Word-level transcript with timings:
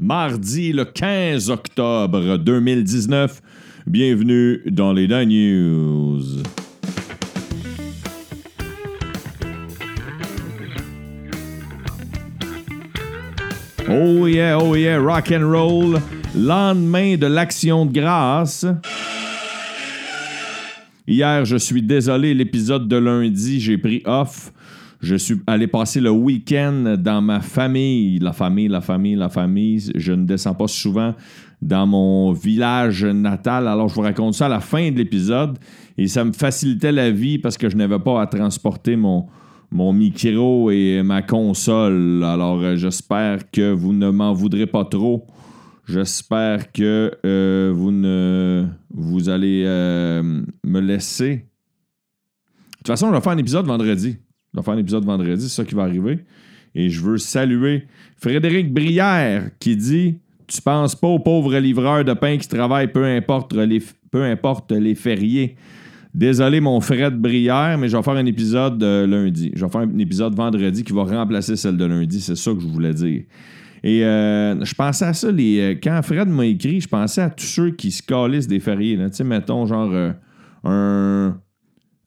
mardi 0.00 0.72
le 0.72 0.84
15 0.84 1.50
octobre 1.50 2.36
2019. 2.38 3.42
Bienvenue 3.86 4.62
dans 4.66 4.92
les 4.92 5.08
Dan 5.08 5.28
News. 5.28 6.42
Oh 13.90 14.26
yeah, 14.28 14.56
oh 14.60 14.76
yeah, 14.76 14.98
rock 14.98 15.32
and 15.32 15.50
roll. 15.50 15.98
Lendemain 16.36 17.16
de 17.16 17.26
l'action 17.26 17.84
de 17.84 17.92
grâce. 17.92 18.66
Hier, 21.08 21.44
je 21.44 21.56
suis 21.56 21.82
désolé, 21.82 22.34
l'épisode 22.34 22.86
de 22.86 22.96
lundi, 22.96 23.60
j'ai 23.60 23.78
pris 23.78 24.02
off. 24.04 24.52
Je 25.00 25.14
suis 25.14 25.36
allé 25.46 25.68
passer 25.68 26.00
le 26.00 26.10
week-end 26.10 26.96
dans 26.98 27.22
ma 27.22 27.40
famille. 27.40 28.18
La 28.18 28.32
famille, 28.32 28.68
la 28.68 28.80
famille, 28.80 29.14
la 29.14 29.28
famille. 29.28 29.92
Je 29.94 30.12
ne 30.12 30.24
descends 30.24 30.54
pas 30.54 30.66
souvent 30.66 31.14
dans 31.62 31.86
mon 31.86 32.32
village 32.32 33.04
natal. 33.04 33.68
Alors, 33.68 33.88
je 33.88 33.94
vous 33.94 34.00
raconte 34.00 34.34
ça 34.34 34.46
à 34.46 34.48
la 34.48 34.60
fin 34.60 34.90
de 34.90 34.96
l'épisode. 34.96 35.58
Et 35.96 36.08
ça 36.08 36.24
me 36.24 36.32
facilitait 36.32 36.92
la 36.92 37.10
vie 37.10 37.38
parce 37.38 37.56
que 37.56 37.68
je 37.68 37.76
n'avais 37.76 37.98
pas 38.00 38.20
à 38.20 38.26
transporter 38.26 38.96
mon, 38.96 39.26
mon 39.70 39.92
micro 39.92 40.70
et 40.70 41.02
ma 41.04 41.22
console. 41.22 42.24
Alors, 42.24 42.60
euh, 42.60 42.76
j'espère 42.76 43.50
que 43.52 43.72
vous 43.72 43.92
ne 43.92 44.10
m'en 44.10 44.32
voudrez 44.32 44.66
pas 44.66 44.84
trop. 44.84 45.26
J'espère 45.86 46.72
que 46.72 47.12
euh, 47.24 47.72
vous 47.74 47.92
ne 47.92 48.66
vous 48.90 49.28
allez 49.28 49.62
euh, 49.64 50.42
me 50.64 50.80
laisser. 50.80 51.36
De 51.36 52.76
toute 52.78 52.86
façon, 52.88 53.08
je 53.08 53.14
vais 53.14 53.20
faire 53.20 53.32
un 53.32 53.38
épisode 53.38 53.66
vendredi. 53.66 54.18
Vais 54.58 54.64
faire 54.64 54.74
un 54.74 54.78
épisode 54.78 55.04
vendredi, 55.04 55.48
c'est 55.48 55.62
ça 55.62 55.64
qui 55.64 55.74
va 55.74 55.82
arriver. 55.82 56.18
Et 56.74 56.90
je 56.90 57.00
veux 57.00 57.18
saluer 57.18 57.86
Frédéric 58.16 58.72
Brière 58.72 59.50
qui 59.58 59.76
dit 59.76 60.18
Tu 60.46 60.60
penses 60.62 60.94
pas 60.94 61.08
aux 61.08 61.18
pauvres 61.18 61.56
livreurs 61.58 62.04
de 62.04 62.12
pain 62.12 62.36
qui 62.38 62.48
travaillent, 62.48 62.92
peu 62.92 63.04
importe 63.04 63.54
les, 63.54 63.82
peu 64.10 64.24
importe 64.24 64.72
les 64.72 64.94
fériés. 64.94 65.56
Désolé, 66.14 66.60
mon 66.60 66.80
Fred 66.80 67.14
Brière, 67.14 67.78
mais 67.78 67.88
je 67.88 67.96
vais 67.96 68.02
faire 68.02 68.14
un 68.14 68.26
épisode 68.26 68.82
euh, 68.82 69.06
lundi. 69.06 69.52
Je 69.54 69.64
vais 69.64 69.70
faire 69.70 69.82
un 69.82 69.98
épisode 69.98 70.34
vendredi 70.34 70.82
qui 70.82 70.92
va 70.92 71.04
remplacer 71.04 71.54
celle 71.54 71.76
de 71.76 71.84
lundi. 71.84 72.20
C'est 72.20 72.36
ça 72.36 72.52
que 72.52 72.60
je 72.60 72.66
voulais 72.66 72.94
dire. 72.94 73.22
Et 73.84 74.04
euh, 74.04 74.64
je 74.64 74.74
pensais 74.74 75.04
à 75.04 75.12
ça, 75.12 75.30
les, 75.30 75.60
euh, 75.60 75.74
quand 75.80 76.00
Fred 76.02 76.28
m'a 76.28 76.46
écrit, 76.46 76.80
je 76.80 76.88
pensais 76.88 77.20
à 77.20 77.30
tous 77.30 77.44
ceux 77.44 77.70
qui 77.70 77.92
se 77.92 78.02
calissent 78.02 78.48
des 78.48 78.58
fériés. 78.58 78.96
Tu 78.96 79.02
sais, 79.12 79.24
mettons, 79.24 79.66
genre, 79.66 79.92
un, 80.64 81.36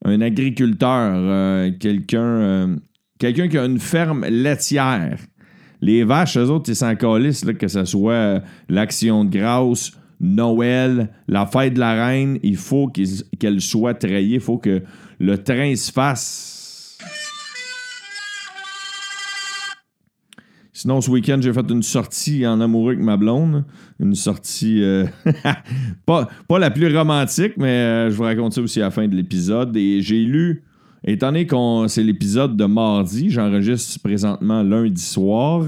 un 0.03 0.21
agriculteur, 0.21 1.71
quelqu'un 1.79 2.77
quelqu'un 3.21 3.47
qui 3.47 3.57
a 3.57 3.65
une 3.65 3.79
ferme 3.79 4.25
laitière. 4.25 5.19
Les 5.79 6.03
vaches, 6.03 6.37
eux 6.37 6.49
autres, 6.49 6.69
ils 6.69 6.75
s'en 6.75 6.95
calissent, 6.95 7.45
que 7.45 7.67
ce 7.67 7.85
soit 7.85 8.41
l'action 8.67 9.25
de 9.25 9.37
grâce, 9.37 9.91
Noël, 10.19 11.09
la 11.27 11.45
fête 11.45 11.75
de 11.75 11.79
la 11.79 12.05
reine, 12.05 12.37
il 12.43 12.57
faut 12.57 12.87
qu'elle 13.39 13.61
soit 13.61 13.95
trayée, 13.95 14.35
il 14.35 14.39
faut 14.39 14.57
que 14.57 14.83
le 15.19 15.37
train 15.37 15.75
se 15.75 15.91
fasse. 15.91 16.60
Sinon, 20.81 20.99
ce 20.99 21.11
week-end, 21.11 21.37
j'ai 21.39 21.53
fait 21.53 21.69
une 21.69 21.83
sortie 21.83 22.47
en 22.47 22.59
amoureux 22.59 22.93
avec 22.93 23.05
ma 23.05 23.15
blonde. 23.15 23.65
Une 23.99 24.15
sortie 24.15 24.81
euh, 24.81 25.05
pas, 26.07 26.27
pas, 26.47 26.57
la 26.57 26.71
plus 26.71 26.97
romantique, 26.97 27.53
mais 27.55 27.67
euh, 27.67 28.09
je 28.09 28.15
vous 28.15 28.23
raconte 28.23 28.53
ça 28.53 28.61
aussi 28.61 28.81
à 28.81 28.85
la 28.85 28.89
fin 28.89 29.07
de 29.07 29.15
l'épisode. 29.15 29.77
Et 29.77 30.01
j'ai 30.01 30.23
lu, 30.23 30.63
étant 31.05 31.27
donné 31.27 31.45
que 31.45 31.55
c'est 31.87 32.01
l'épisode 32.01 32.57
de 32.57 32.65
mardi, 32.65 33.29
j'enregistre 33.29 34.01
présentement 34.01 34.63
lundi 34.63 35.03
soir, 35.03 35.65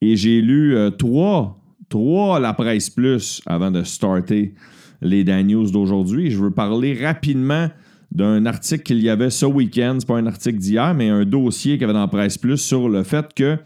et 0.00 0.14
j'ai 0.14 0.40
lu 0.40 0.76
euh, 0.76 0.90
trois 0.90 1.60
trois 1.88 2.38
La 2.38 2.52
Presse 2.52 2.88
Plus 2.88 3.42
avant 3.46 3.72
de 3.72 3.82
starter 3.82 4.54
les 5.02 5.24
Dan 5.24 5.48
News 5.48 5.72
d'aujourd'hui. 5.72 6.30
Je 6.30 6.38
veux 6.38 6.52
parler 6.52 6.94
rapidement 6.94 7.68
d'un 8.12 8.46
article 8.46 8.84
qu'il 8.84 9.02
y 9.02 9.08
avait 9.08 9.30
ce 9.30 9.46
week-end. 9.46 9.96
C'est 9.98 10.06
pas 10.06 10.18
un 10.18 10.26
article 10.26 10.58
d'hier, 10.58 10.94
mais 10.94 11.08
un 11.08 11.24
dossier 11.24 11.72
qu'il 11.72 11.80
y 11.80 11.84
avait 11.84 11.94
dans 11.94 11.98
la 11.98 12.06
Presse 12.06 12.38
Plus 12.38 12.58
sur 12.58 12.88
le 12.88 13.02
fait 13.02 13.34
que 13.34 13.58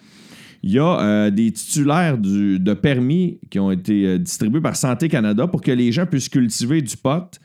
il 0.62 0.72
y 0.72 0.78
a 0.78 1.00
euh, 1.00 1.30
des 1.30 1.50
titulaires 1.52 2.18
de 2.18 2.74
permis 2.74 3.38
qui 3.50 3.58
ont 3.58 3.70
été 3.70 4.06
euh, 4.06 4.18
distribués 4.18 4.60
par 4.60 4.76
Santé 4.76 5.08
Canada 5.08 5.46
pour 5.46 5.62
que 5.62 5.70
les 5.70 5.90
gens 5.90 6.04
puissent 6.04 6.28
cultiver 6.28 6.82
du 6.82 6.96
pot, 6.96 7.40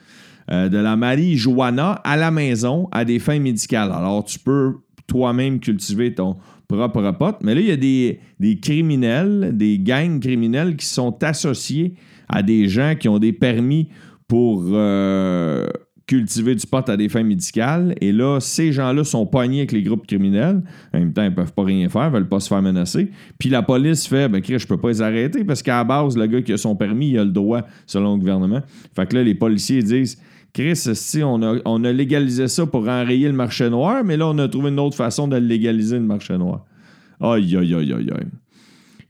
euh, 0.51 0.67
de 0.67 0.77
la 0.77 0.95
marijuana 0.97 1.93
à 2.03 2.17
la 2.17 2.29
maison 2.31 2.89
à 2.91 3.05
des 3.05 3.19
fins 3.19 3.39
médicales. 3.39 3.91
Alors, 3.91 4.25
tu 4.25 4.37
peux 4.37 4.73
toi-même 5.07 5.59
cultiver 5.59 6.13
ton, 6.13 6.35
propre 6.67 7.11
pote. 7.11 7.37
Mais 7.41 7.55
là, 7.55 7.61
il 7.61 7.67
y 7.67 7.71
a 7.71 7.77
des, 7.77 8.59
criminels, 8.59 9.51
des 9.53 9.79
gangs 9.79 10.19
criminels 10.19 10.75
qui 10.75 10.87
sont 10.87 11.23
associés 11.23 11.93
à 12.27 12.41
des 12.41 12.67
gens 12.67 12.95
qui 12.99 13.07
ont 13.07 13.19
des 13.19 13.33
permis 13.33 13.89
pour 14.27 14.63
cultiver 16.07 16.53
du 16.53 16.67
pot 16.67 16.87
à 16.87 16.97
des 16.97 17.09
fins 17.09 17.23
médicales. 17.23 17.95
Et 17.99 18.11
là, 18.11 18.39
ces 18.39 18.71
gens-là 18.71 19.03
sont 19.03 19.25
poignés 19.25 19.59
avec 19.59 19.71
les 19.71 19.81
groupes 19.81 20.05
criminels. 20.05 20.61
En 20.93 20.99
même 20.99 21.13
temps, 21.13 21.23
ils 21.23 21.31
ne 21.31 21.35
peuvent 21.35 21.53
pas 21.53 21.63
rien 21.63 21.89
faire, 21.89 22.03
ils 22.03 22.11
ne 22.11 22.13
veulent 22.13 22.29
pas 22.29 22.39
se 22.39 22.47
faire 22.47 22.61
menacer. 22.61 23.09
Puis 23.39 23.49
la 23.49 23.63
police 23.63 24.07
fait 24.07 24.29
ben, 24.29 24.41
je 24.45 24.67
peux 24.67 24.77
pas 24.77 24.89
les 24.89 25.01
arrêter 25.01 25.43
parce 25.43 25.63
qu'à 25.63 25.77
la 25.77 25.83
base, 25.83 26.15
le 26.15 26.27
gars 26.27 26.41
qui 26.41 26.53
a 26.53 26.57
son 26.57 26.75
permis, 26.75 27.09
il 27.09 27.19
a 27.19 27.23
le 27.23 27.31
droit 27.31 27.61
selon 27.85 28.13
le 28.13 28.19
gouvernement. 28.19 28.61
Fait 28.95 29.07
que 29.07 29.15
là, 29.15 29.23
les 29.23 29.35
policiers 29.35 29.81
disent 29.81 30.19
Chris, 30.53 30.75
si 30.77 31.21
on 31.21 31.41
a, 31.41 31.57
on 31.65 31.83
a 31.83 31.91
légalisé 31.91 32.47
ça 32.47 32.65
pour 32.65 32.87
enrayer 32.87 33.27
le 33.27 33.33
marché 33.33 33.69
noir, 33.69 34.03
mais 34.05 34.15
là, 34.15 34.27
on 34.27 34.37
a 34.37 34.47
trouvé 34.47 34.69
une 34.69 34.79
autre 34.79 34.95
façon 34.95 35.27
de 35.27 35.35
légaliser 35.35 35.97
le 35.97 36.05
marché 36.05 36.37
noir. 36.37 36.63
Aïe, 37.19 37.57
aïe, 37.57 37.73
aïe, 37.73 37.93
aïe, 37.93 38.09
aïe. 38.09 38.27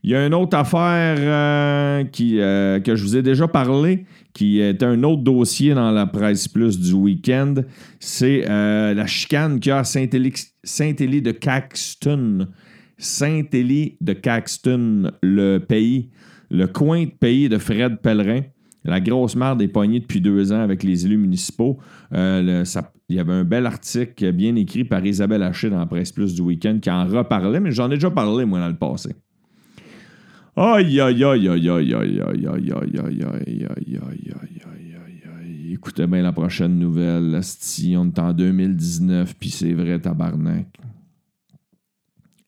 Il 0.02 0.10
y 0.10 0.14
a 0.14 0.24
une 0.24 0.34
autre 0.34 0.56
affaire 0.56 1.16
euh, 1.18 2.04
qui, 2.04 2.40
euh, 2.40 2.78
que 2.80 2.94
je 2.94 3.02
vous 3.02 3.16
ai 3.16 3.22
déjà 3.22 3.48
parlé, 3.48 4.06
qui 4.36 4.60
est 4.60 4.82
un 4.82 5.02
autre 5.02 5.22
dossier 5.22 5.72
dans 5.72 5.90
la 5.90 6.04
presse 6.04 6.46
plus 6.46 6.78
du 6.78 6.92
week-end. 6.92 7.54
C'est 8.00 8.44
euh, 8.46 8.92
la 8.92 9.06
chicane 9.06 9.58
qu'il 9.58 9.70
y 9.70 9.72
a 9.72 9.82
Saint-Élie 9.82 11.22
de 11.22 11.30
Caxton. 11.30 12.48
Saint-Élie 12.98 13.96
de 14.02 14.12
Caxton, 14.12 15.10
le 15.22 15.56
pays, 15.56 16.10
le 16.50 16.66
coin 16.66 17.04
de 17.04 17.10
pays 17.10 17.48
de 17.48 17.56
Fred 17.56 17.96
Pellerin. 18.02 18.42
La 18.84 19.00
grosse 19.00 19.36
merde 19.36 19.62
est 19.62 19.68
poignée 19.68 20.00
depuis 20.00 20.20
deux 20.20 20.52
ans 20.52 20.60
avec 20.60 20.82
les 20.82 21.06
élus 21.06 21.16
municipaux. 21.16 21.78
Euh, 22.12 22.62
il 23.08 23.16
y 23.16 23.18
avait 23.18 23.32
un 23.32 23.44
bel 23.44 23.64
article 23.64 24.32
bien 24.32 24.54
écrit 24.56 24.84
par 24.84 25.04
Isabelle 25.04 25.44
Haché 25.44 25.70
dans 25.70 25.78
la 25.78 25.86
presse 25.86 26.12
plus 26.12 26.34
du 26.34 26.42
week-end 26.42 26.78
qui 26.82 26.90
en 26.90 27.06
reparlait, 27.06 27.60
mais 27.60 27.70
j'en 27.70 27.90
ai 27.90 27.94
déjà 27.94 28.10
parlé, 28.10 28.44
moi, 28.44 28.60
dans 28.60 28.68
le 28.68 28.76
passé. 28.76 29.16
Aïe, 30.58 31.02
aïe, 31.02 31.22
aïe, 31.22 31.48
aïe, 31.50 31.68
aïe, 31.68 31.94
aïe, 31.94 31.94
aïe, 31.94 32.42
aïe, 32.42 32.72
aïe, 32.72 32.72
aïe, 32.72 33.22
aïe, 33.22 33.66
aïe, 33.68 33.98
aïe, 33.98 33.98
aïe, 34.00 35.22
aïe, 35.38 35.72
Écoutez 35.74 36.06
bien 36.06 36.22
la 36.22 36.32
prochaine 36.32 36.78
nouvelle. 36.78 37.38
Si 37.42 37.94
on 37.94 38.06
est 38.06 38.18
en 38.18 38.32
2019, 38.32 39.34
puis 39.38 39.50
c'est 39.50 39.74
vrai, 39.74 39.98
tabarnak. 40.00 40.66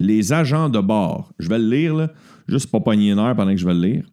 Les 0.00 0.32
agents 0.32 0.70
de 0.70 0.80
bord, 0.80 1.34
je 1.38 1.50
vais 1.50 1.58
le 1.58 1.68
lire, 1.68 1.94
là, 1.96 2.10
juste 2.48 2.70
pour 2.70 2.82
pogner 2.82 3.10
une 3.12 3.18
heure 3.18 3.36
pendant 3.36 3.50
que 3.50 3.58
je 3.58 3.66
vais 3.66 3.74
le 3.74 3.80
lire. 3.80 4.04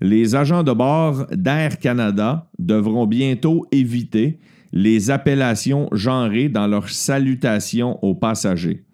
Les 0.00 0.34
agents 0.34 0.62
de 0.62 0.72
bord 0.72 1.26
d'Air 1.30 1.78
Canada 1.78 2.48
devront 2.58 3.06
bientôt 3.06 3.66
éviter 3.70 4.38
les 4.72 5.10
appellations 5.10 5.90
genrées 5.92 6.48
dans 6.48 6.66
leurs 6.66 6.88
salutations 6.88 8.02
aux 8.02 8.14
passagers. 8.14 8.86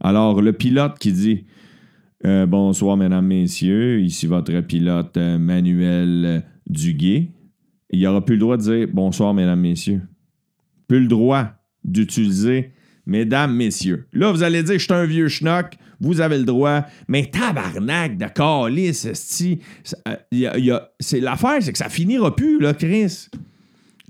Alors, 0.00 0.42
le 0.42 0.52
pilote 0.52 0.98
qui 0.98 1.12
dit 1.12 1.44
euh, 2.24 2.46
Bonsoir, 2.46 2.96
mesdames, 2.96 3.26
messieurs, 3.26 4.00
ici 4.00 4.26
votre 4.26 4.60
pilote 4.60 5.16
euh, 5.16 5.38
Manuel 5.38 6.44
Duguay. 6.66 7.32
Il 7.90 8.06
aura 8.06 8.24
plus 8.24 8.36
le 8.36 8.40
droit 8.40 8.56
de 8.56 8.62
dire 8.62 8.88
Bonsoir, 8.92 9.34
mesdames, 9.34 9.60
messieurs. 9.60 10.02
Plus 10.88 11.00
le 11.00 11.08
droit 11.08 11.48
d'utiliser 11.84 12.72
Mesdames, 13.06 13.54
messieurs. 13.54 14.06
Là, 14.12 14.30
vous 14.30 14.42
allez 14.42 14.62
dire, 14.62 14.74
je 14.74 14.84
suis 14.84 14.92
un 14.92 15.04
vieux 15.04 15.28
schnock, 15.28 15.76
vous 16.00 16.20
avez 16.20 16.38
le 16.38 16.44
droit, 16.44 16.82
mais 17.08 17.26
tabarnak 17.26 18.16
de 18.16 18.26
calice, 18.26 19.08
c'est 19.12 21.20
l'affaire, 21.20 21.56
c'est 21.60 21.72
que 21.72 21.78
ça 21.78 21.88
finira 21.88 22.36
plus, 22.36 22.60
là, 22.60 22.72
Chris. 22.72 23.26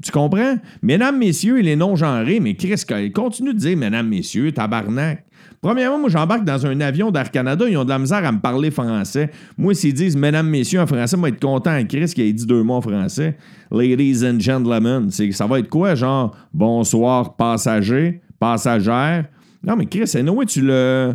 Tu 0.03 0.13
comprends? 0.13 0.57
Mesdames, 0.83 1.19
messieurs 1.19 1.61
et 1.61 1.63
les 1.63 1.77
non-genrés, 1.77 2.41
mais 2.41 2.57
Chris, 2.57 2.83
continue 3.15 3.55
de 3.55 3.59
dire 3.59 3.77
mesdames, 3.77 4.09
messieurs, 4.09 4.53
tabarnak. 4.53 5.25
Premièrement, 5.63 5.99
moi, 5.99 6.09
j'embarque 6.09 6.45
dans 6.45 6.65
un 6.67 6.81
avion 6.81 7.11
d'Air 7.11 7.31
Canada, 7.31 7.67
ils 7.69 7.77
ont 7.77 7.85
de 7.85 7.91
la 7.91 7.99
misère 7.99 8.25
à 8.25 8.33
me 8.33 8.41
parler 8.41 8.71
français. 8.71 9.31
Moi, 9.59 9.75
s'ils 9.75 9.93
disent 9.93 10.17
mesdames, 10.17 10.49
messieurs 10.49 10.81
en 10.81 10.87
français, 10.87 11.17
moi, 11.19 11.29
être 11.29 11.41
content 11.41 11.85
Chris 11.87 12.13
qui 12.15 12.23
ait 12.23 12.33
dit 12.33 12.47
deux 12.47 12.63
mots 12.63 12.77
en 12.77 12.81
français. 12.81 13.37
Ladies 13.71 14.25
and 14.27 14.41
gentlemen, 14.41 15.11
ça 15.11 15.47
va 15.47 15.59
être 15.59 15.69
quoi, 15.69 15.95
genre 15.95 16.35
bonsoir, 16.55 17.37
passagers? 17.37 18.23
passagère? 18.41 19.27
Non, 19.63 19.77
mais 19.77 19.87
Chris, 19.87 20.11
anyway, 20.15 20.47
tu 20.47 20.63
le. 20.63 21.15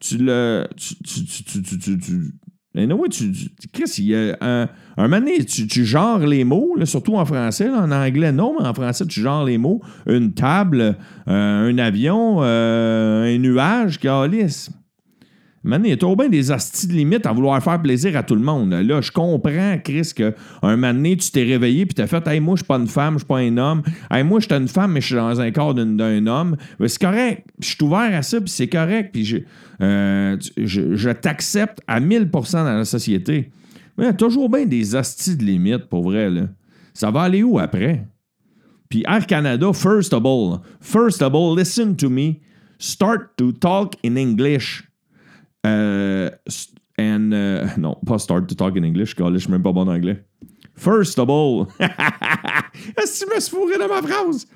Tu 0.00 0.16
le. 0.18 0.66
Tu. 0.76 0.96
Tu. 1.04 1.24
Tu. 1.24 1.98
Tu. 1.98 2.34
Tu, 3.10 3.32
tu 3.32 3.68
tu, 3.68 3.98
il 3.98 4.04
y 4.04 4.14
a 4.14 4.36
un, 4.40 4.68
un 4.96 5.08
moment 5.08 5.18
donné, 5.20 5.44
tu, 5.44 5.84
genres 5.84 6.20
les 6.20 6.44
mots, 6.44 6.76
surtout 6.84 7.16
en 7.16 7.24
français. 7.24 7.68
En 7.70 7.90
anglais, 7.90 8.32
non, 8.32 8.54
mais 8.58 8.66
en 8.66 8.74
français, 8.74 9.06
tu 9.06 9.20
genres 9.20 9.44
les 9.44 9.58
mots. 9.58 9.80
Une 10.06 10.32
table, 10.32 10.96
euh, 11.28 11.70
un 11.70 11.78
avion, 11.78 12.38
euh, 12.40 13.34
un 13.34 13.38
nuage, 13.38 13.98
calice. 13.98 14.70
Maintenant, 15.66 15.86
il 15.86 15.90
y 15.90 15.94
a 15.94 15.96
trop 15.96 16.14
bien 16.14 16.28
des 16.28 16.52
astis 16.52 16.86
de 16.86 16.92
limite 16.92 17.26
à 17.26 17.32
vouloir 17.32 17.60
faire 17.60 17.82
plaisir 17.82 18.16
à 18.16 18.22
tout 18.22 18.36
le 18.36 18.40
monde. 18.40 18.72
Là, 18.72 19.00
je 19.00 19.10
comprends, 19.10 19.76
Chris, 19.82 20.12
qu'un 20.14 20.32
moment 20.62 20.94
donné, 20.94 21.16
tu 21.16 21.28
t'es 21.32 21.42
réveillé 21.42 21.86
puis 21.86 21.94
t'as 21.94 22.06
fait 22.06 22.24
Hey, 22.28 22.38
moi, 22.38 22.54
je 22.54 22.60
suis 22.60 22.66
pas 22.66 22.76
une 22.76 22.86
femme, 22.86 23.14
je 23.14 23.18
suis 23.18 23.26
pas 23.26 23.38
un 23.38 23.56
homme. 23.56 23.82
Hey, 24.08 24.22
moi, 24.22 24.38
je 24.38 24.46
suis 24.46 24.54
une 24.54 24.68
femme, 24.68 24.92
mais 24.92 25.00
je 25.00 25.06
suis 25.06 25.16
dans 25.16 25.40
un 25.40 25.50
corps 25.50 25.74
d'un 25.74 26.26
homme. 26.28 26.56
C'est 26.86 27.00
correct. 27.00 27.48
Je 27.58 27.66
suis 27.66 27.82
ouvert 27.82 28.14
à 28.14 28.22
ça, 28.22 28.40
puis 28.40 28.48
c'est 28.48 28.68
correct. 28.68 29.10
Puis 29.12 29.24
je, 29.24 29.38
euh, 29.82 30.36
je, 30.56 31.10
t'accepte 31.10 31.80
à 31.88 32.00
1000% 32.00 32.52
dans 32.52 32.64
la 32.64 32.84
société. 32.84 33.50
Mais 33.98 34.04
il 34.04 34.06
y 34.06 34.10
a 34.10 34.14
toujours 34.14 34.48
bien 34.48 34.66
des 34.66 34.94
astis 34.94 35.36
de 35.36 35.44
limite, 35.44 35.86
pour 35.86 36.04
vrai. 36.04 36.30
Là. 36.30 36.42
Ça 36.94 37.10
va 37.10 37.22
aller 37.22 37.42
où 37.42 37.58
après? 37.58 38.06
Puis 38.88 39.02
Air 39.08 39.26
Canada, 39.26 39.72
first 39.72 40.14
of 40.14 40.24
all, 40.24 40.60
first 40.80 41.22
of 41.22 41.34
all, 41.34 41.56
listen 41.56 41.96
to 41.96 42.08
me. 42.08 42.40
Start 42.78 43.36
to 43.36 43.50
talk 43.50 43.96
in 44.04 44.16
English. 44.16 44.85
Uh, 45.66 46.30
and, 46.96 47.32
uh, 47.32 47.76
non, 47.76 47.96
pas 48.06 48.22
start 48.22 48.48
to 48.48 48.54
talk 48.54 48.76
in 48.76 48.84
English, 48.84 49.16
je 49.16 49.38
suis 49.38 49.50
même 49.50 49.62
pas 49.62 49.72
bon 49.72 49.88
en 49.88 49.88
anglais. 49.88 50.22
First 50.76 51.18
of 51.18 51.28
all, 51.28 51.68
est-ce 51.80 53.24
que 53.24 53.26
tu 53.26 53.34
me 53.34 53.40
suis 53.40 53.50
fourré 53.50 53.78
dans 53.78 53.88
ma 53.88 54.02
phrase? 54.02 54.46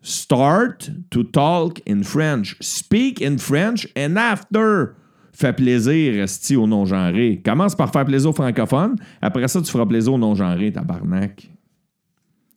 Start 0.00 0.90
to 1.10 1.24
talk 1.24 1.80
in 1.86 2.02
French. 2.04 2.56
Speak 2.60 3.20
in 3.20 3.38
French 3.38 3.86
and 3.96 4.16
after, 4.16 4.94
fais 5.32 5.52
plaisir, 5.52 6.22
esti 6.22 6.56
au 6.56 6.66
non-genré. 6.66 7.42
Commence 7.44 7.74
par 7.74 7.92
faire 7.92 8.04
plaisir 8.04 8.30
aux 8.30 8.32
francophones. 8.32 8.96
Après 9.20 9.48
ça, 9.48 9.60
tu 9.60 9.70
feras 9.70 9.86
plaisir 9.86 10.14
aux 10.14 10.18
non-genrés, 10.18 10.72
tabarnak. 10.72 11.50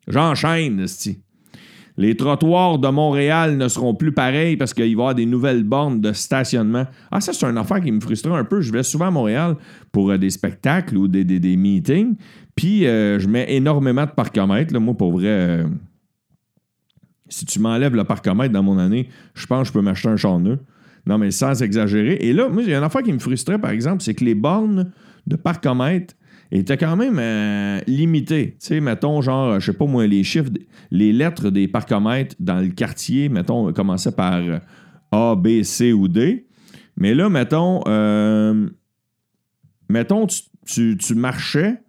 J'enchaîne, 0.08 0.80
esti. 0.80 1.20
Les 1.98 2.16
trottoirs 2.16 2.80
de 2.80 2.88
Montréal 2.88 3.58
ne 3.58 3.68
seront 3.68 3.94
plus 3.94 4.12
pareils 4.12 4.58
parce 4.58 4.74
qu'il 4.74 4.84
va 4.84 4.90
y 4.90 4.94
avoir 4.94 5.16
des 5.16 5.26
nouvelles 5.26 5.64
bornes 5.64 6.00
de 6.00 6.14
stationnement. 6.14 6.86
Ah, 7.12 7.22
ça, 7.22 7.34
c'est 7.34 7.46
une 7.46 7.58
affaire 7.58 7.82
qui 7.82 7.92
me 7.92 8.00
frustre 8.00 8.32
un 8.32 8.44
peu. 8.44 8.62
Je 8.62 8.72
vais 8.72 8.84
souvent 8.84 9.08
à 9.08 9.12
Montréal 9.12 9.56
pour 9.92 10.12
euh, 10.12 10.18
des 10.18 10.30
spectacles 10.30 10.98
ou 10.98 11.08
des, 11.08 11.58
meetings. 11.58 12.16
Puis, 12.56 12.86
euh, 12.86 13.20
je 13.20 13.28
mets 13.28 13.54
énormément 13.54 14.06
de 14.06 14.12
parcomètres. 14.12 14.78
Moi, 14.80 14.94
pour 14.96 15.12
vrai, 15.12 15.28
euh, 15.28 15.68
si 17.28 17.46
tu 17.46 17.60
m'enlèves 17.60 17.96
le 17.96 18.04
parcomètre 18.04 18.54
dans 18.54 18.64
mon 18.64 18.78
année, 18.78 19.10
je 19.34 19.46
pense 19.46 19.64
que 19.64 19.68
je 19.68 19.74
peux 19.74 19.82
m'acheter 19.82 20.10
un 20.10 20.18
char 20.18 20.40
neuf. 20.40 20.60
Non, 21.06 21.18
mais 21.18 21.32
sans 21.32 21.62
exagérer. 21.62 22.18
Et 22.22 22.32
là, 22.32 22.48
moi, 22.48 22.62
il 22.62 22.70
y 22.70 22.74
a 22.74 22.78
une 22.78 22.84
affaire 22.84 23.04
qui 23.04 23.12
me 23.12 23.20
frustrait, 23.20 23.60
par 23.60 23.72
exemple, 23.72 24.02
c'est 24.02 24.14
que 24.14 24.24
les 24.24 24.36
bornes 24.36 24.92
de 25.28 25.36
parcomètre 25.36 26.14
était 26.52 26.78
quand 26.78 26.96
même 26.96 27.18
euh, 27.20 27.80
limité. 27.88 28.58
Tu 28.60 28.68
sais, 28.68 28.82
mettons, 28.82 29.22
genre, 29.22 29.60
je 29.60 29.72
sais 29.72 29.78
pas 29.78 29.86
moi, 29.86 30.06
les 30.06 30.24
chiffres, 30.24 30.52
les 30.92 31.14
lettres 31.14 31.50
des 31.50 31.68
parcomètres 31.68 32.36
dans 32.40 32.60
le 32.60 32.68
quartier, 32.68 33.30
mettons, 33.30 33.72
commençaient 33.72 34.12
par 34.12 34.36
euh, 34.36 34.60
A, 35.12 35.36
B, 35.36 35.64
C 35.64 35.94
ou 35.94 36.08
D. 36.08 36.48
Mais 36.98 37.14
là, 37.14 37.30
mettons, 37.30 37.82
euh, 37.88 38.68
mettons, 39.90 40.28
tu, 40.66 40.98
tu 40.98 41.16
marchais 41.16 41.82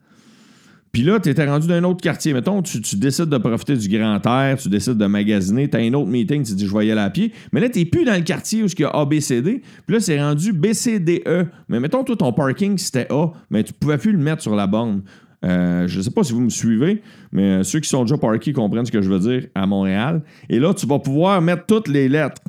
puis 0.92 1.02
là, 1.02 1.18
tu 1.18 1.30
étais 1.30 1.46
rendu 1.46 1.66
dans 1.66 1.74
un 1.74 1.84
autre 1.84 2.02
quartier. 2.02 2.34
Mettons, 2.34 2.60
tu, 2.60 2.78
décides 2.96 3.30
de 3.30 3.38
profiter 3.38 3.76
du 3.76 3.88
grand 3.88 4.20
air, 4.26 4.58
tu 4.58 4.68
décides 4.68 4.98
de 4.98 5.06
magasiner, 5.06 5.68
tu 5.70 5.76
as 5.78 5.80
un 5.80 5.94
autre 5.94 6.10
meeting, 6.10 6.44
tu 6.44 6.54
dis 6.54 6.66
je 6.66 6.76
vais 6.76 6.86
y 6.86 6.90
aller 6.90 7.00
à 7.00 7.08
pied. 7.08 7.32
Mais 7.50 7.60
là, 7.60 7.70
tu 7.70 7.86
plus 7.86 8.04
dans 8.04 8.14
le 8.14 8.20
quartier 8.20 8.62
où 8.62 8.66
il 8.66 8.78
y 8.78 8.84
a 8.84 8.90
A, 8.90 9.06
B, 9.06 9.18
C, 9.20 9.40
D. 9.40 9.62
Puis 9.86 9.94
là, 9.94 10.00
c'est 10.00 10.20
rendu 10.20 10.52
B, 10.52 10.74
C, 10.74 11.00
D, 11.00 11.22
E. 11.26 11.46
Mais 11.68 11.80
mettons, 11.80 12.04
toi, 12.04 12.14
ton 12.14 12.34
parking, 12.34 12.76
c'était 12.76 13.06
A, 13.10 13.28
mais 13.50 13.64
tu 13.64 13.72
pouvais 13.72 13.96
plus 13.96 14.12
le 14.12 14.18
mettre 14.18 14.42
sur 14.42 14.54
la 14.54 14.66
borne. 14.66 15.02
Euh, 15.46 15.88
je 15.88 15.96
ne 15.96 16.02
sais 16.02 16.10
pas 16.10 16.24
si 16.24 16.34
vous 16.34 16.42
me 16.42 16.50
suivez, 16.50 17.02
mais 17.32 17.42
euh, 17.42 17.62
ceux 17.62 17.80
qui 17.80 17.88
sont 17.88 18.02
déjà 18.02 18.18
parkés 18.18 18.52
comprennent 18.52 18.86
ce 18.86 18.92
que 18.92 19.00
je 19.00 19.10
veux 19.10 19.18
dire 19.18 19.48
à 19.54 19.66
Montréal. 19.66 20.22
Et 20.50 20.60
là, 20.60 20.74
tu 20.74 20.86
vas 20.86 20.98
pouvoir 20.98 21.40
mettre 21.40 21.64
toutes 21.64 21.88
les 21.88 22.10
lettres. 22.10 22.42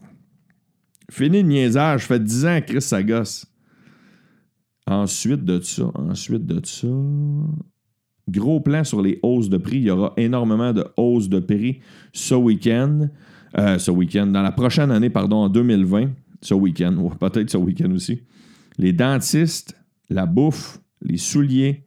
Fini 1.10 1.42
le 1.42 1.48
niaisage. 1.48 2.06
Fait 2.06 2.22
10 2.22 2.46
ans, 2.46 2.60
Chris, 2.66 2.82
ça 2.82 3.02
gosse. 3.02 3.46
Ensuite 4.86 5.46
de 5.46 5.62
ça, 5.62 5.90
ensuite 5.96 6.46
de 6.46 6.60
ça. 6.66 6.88
Gros 8.30 8.62
plan 8.62 8.84
sur 8.84 9.02
les 9.02 9.20
hausses 9.22 9.50
de 9.50 9.58
prix. 9.58 9.78
Il 9.78 9.84
y 9.84 9.92
aura 9.92 10.14
énormément 10.18 10.72
de 10.72 10.86
hausses 10.98 11.30
de 11.30 11.40
prix 11.40 11.80
ce 12.14 12.36
week-end. 12.36 13.10
Euh, 13.58 13.78
ce 13.78 13.92
week-end, 13.92 14.28
dans 14.28 14.42
la 14.42 14.52
prochaine 14.52 14.92
année, 14.92 15.10
pardon, 15.10 15.38
en 15.38 15.50
2020. 15.50 16.10
Ce 16.42 16.54
week-end, 16.54 16.96
ou 16.98 17.10
peut-être 17.10 17.50
ce 17.50 17.58
week-end 17.58 17.92
aussi. 17.92 18.22
Les 18.78 18.94
dentistes, 18.94 19.76
la 20.10 20.26
bouffe, 20.26 20.80
les 21.02 21.18
souliers, 21.18 21.86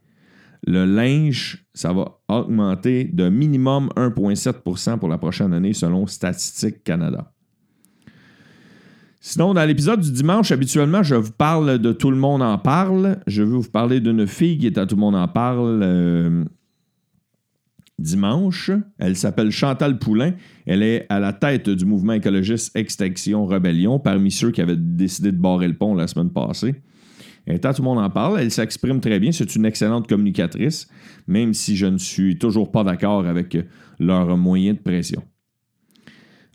le 0.67 0.85
linge, 0.85 1.65
ça 1.75 1.93
va 1.93 2.21
augmenter 2.29 3.05
de 3.05 3.29
minimum 3.29 3.91
1,7% 3.97 4.99
pour 4.99 5.09
la 5.09 5.19
prochaine 5.19 5.53
année 5.53 5.73
selon 5.73 6.07
Statistique 6.07 6.83
Canada. 6.83 7.33
Sinon, 9.21 9.55
dans 9.55 9.65
l'épisode 9.65 10.01
du 10.01 10.13
dimanche, 10.13 10.53
habituellement, 10.53 11.03
je 11.03 11.15
vous 11.15 11.33
parle 11.33 11.79
de 11.79 11.93
Tout 11.93 12.11
le 12.11 12.17
monde 12.17 12.43
en 12.43 12.59
parle. 12.59 13.19
Je 13.27 13.43
veux 13.43 13.57
vous 13.57 13.71
parler 13.71 14.01
d'une 14.01 14.27
fille 14.27 14.59
qui 14.59 14.67
est 14.67 14.79
à 14.79 14.87
Tout 14.87 14.95
le 14.95 15.01
monde 15.01 15.17
en 15.17 15.27
parle 15.27 15.81
euh, 15.83 16.45
dimanche. 17.99 18.71
Elle 18.99 19.17
s'appelle 19.17 19.51
Chantal 19.51 19.99
Poulain. 19.99 20.35
Elle 20.67 20.83
est 20.83 21.07
à 21.09 21.19
la 21.19 21.33
tête 21.33 21.69
du 21.71 21.85
mouvement 21.85 22.13
écologiste 22.13 22.77
Extinction 22.77 23.47
Rebellion, 23.47 23.99
parmi 23.99 24.31
ceux 24.31 24.51
qui 24.51 24.61
avaient 24.61 24.77
décidé 24.77 25.33
de 25.33 25.39
barrer 25.39 25.69
le 25.69 25.75
pont 25.75 25.95
la 25.95 26.07
semaine 26.07 26.31
passée. 26.31 26.77
Elle 27.47 27.55
est 27.55 27.65
à 27.65 27.73
Tout 27.73 27.83
le 27.83 27.87
monde 27.87 27.99
en 27.99 28.11
parle. 28.11 28.39
Elle 28.39 28.51
s'exprime 28.51 29.01
très 29.01 29.19
bien. 29.19 29.33
C'est 29.33 29.57
une 29.57 29.65
excellente 29.65 30.09
communicatrice, 30.09 30.89
même 31.27 31.55
si 31.55 31.77
je 31.77 31.87
ne 31.87 31.99
suis 31.99 32.39
toujours 32.39 32.71
pas 32.71 32.85
d'accord 32.85 33.27
avec 33.27 33.57
leurs 33.99 34.37
moyens 34.37 34.77
de 34.77 34.83
pression. 34.83 35.23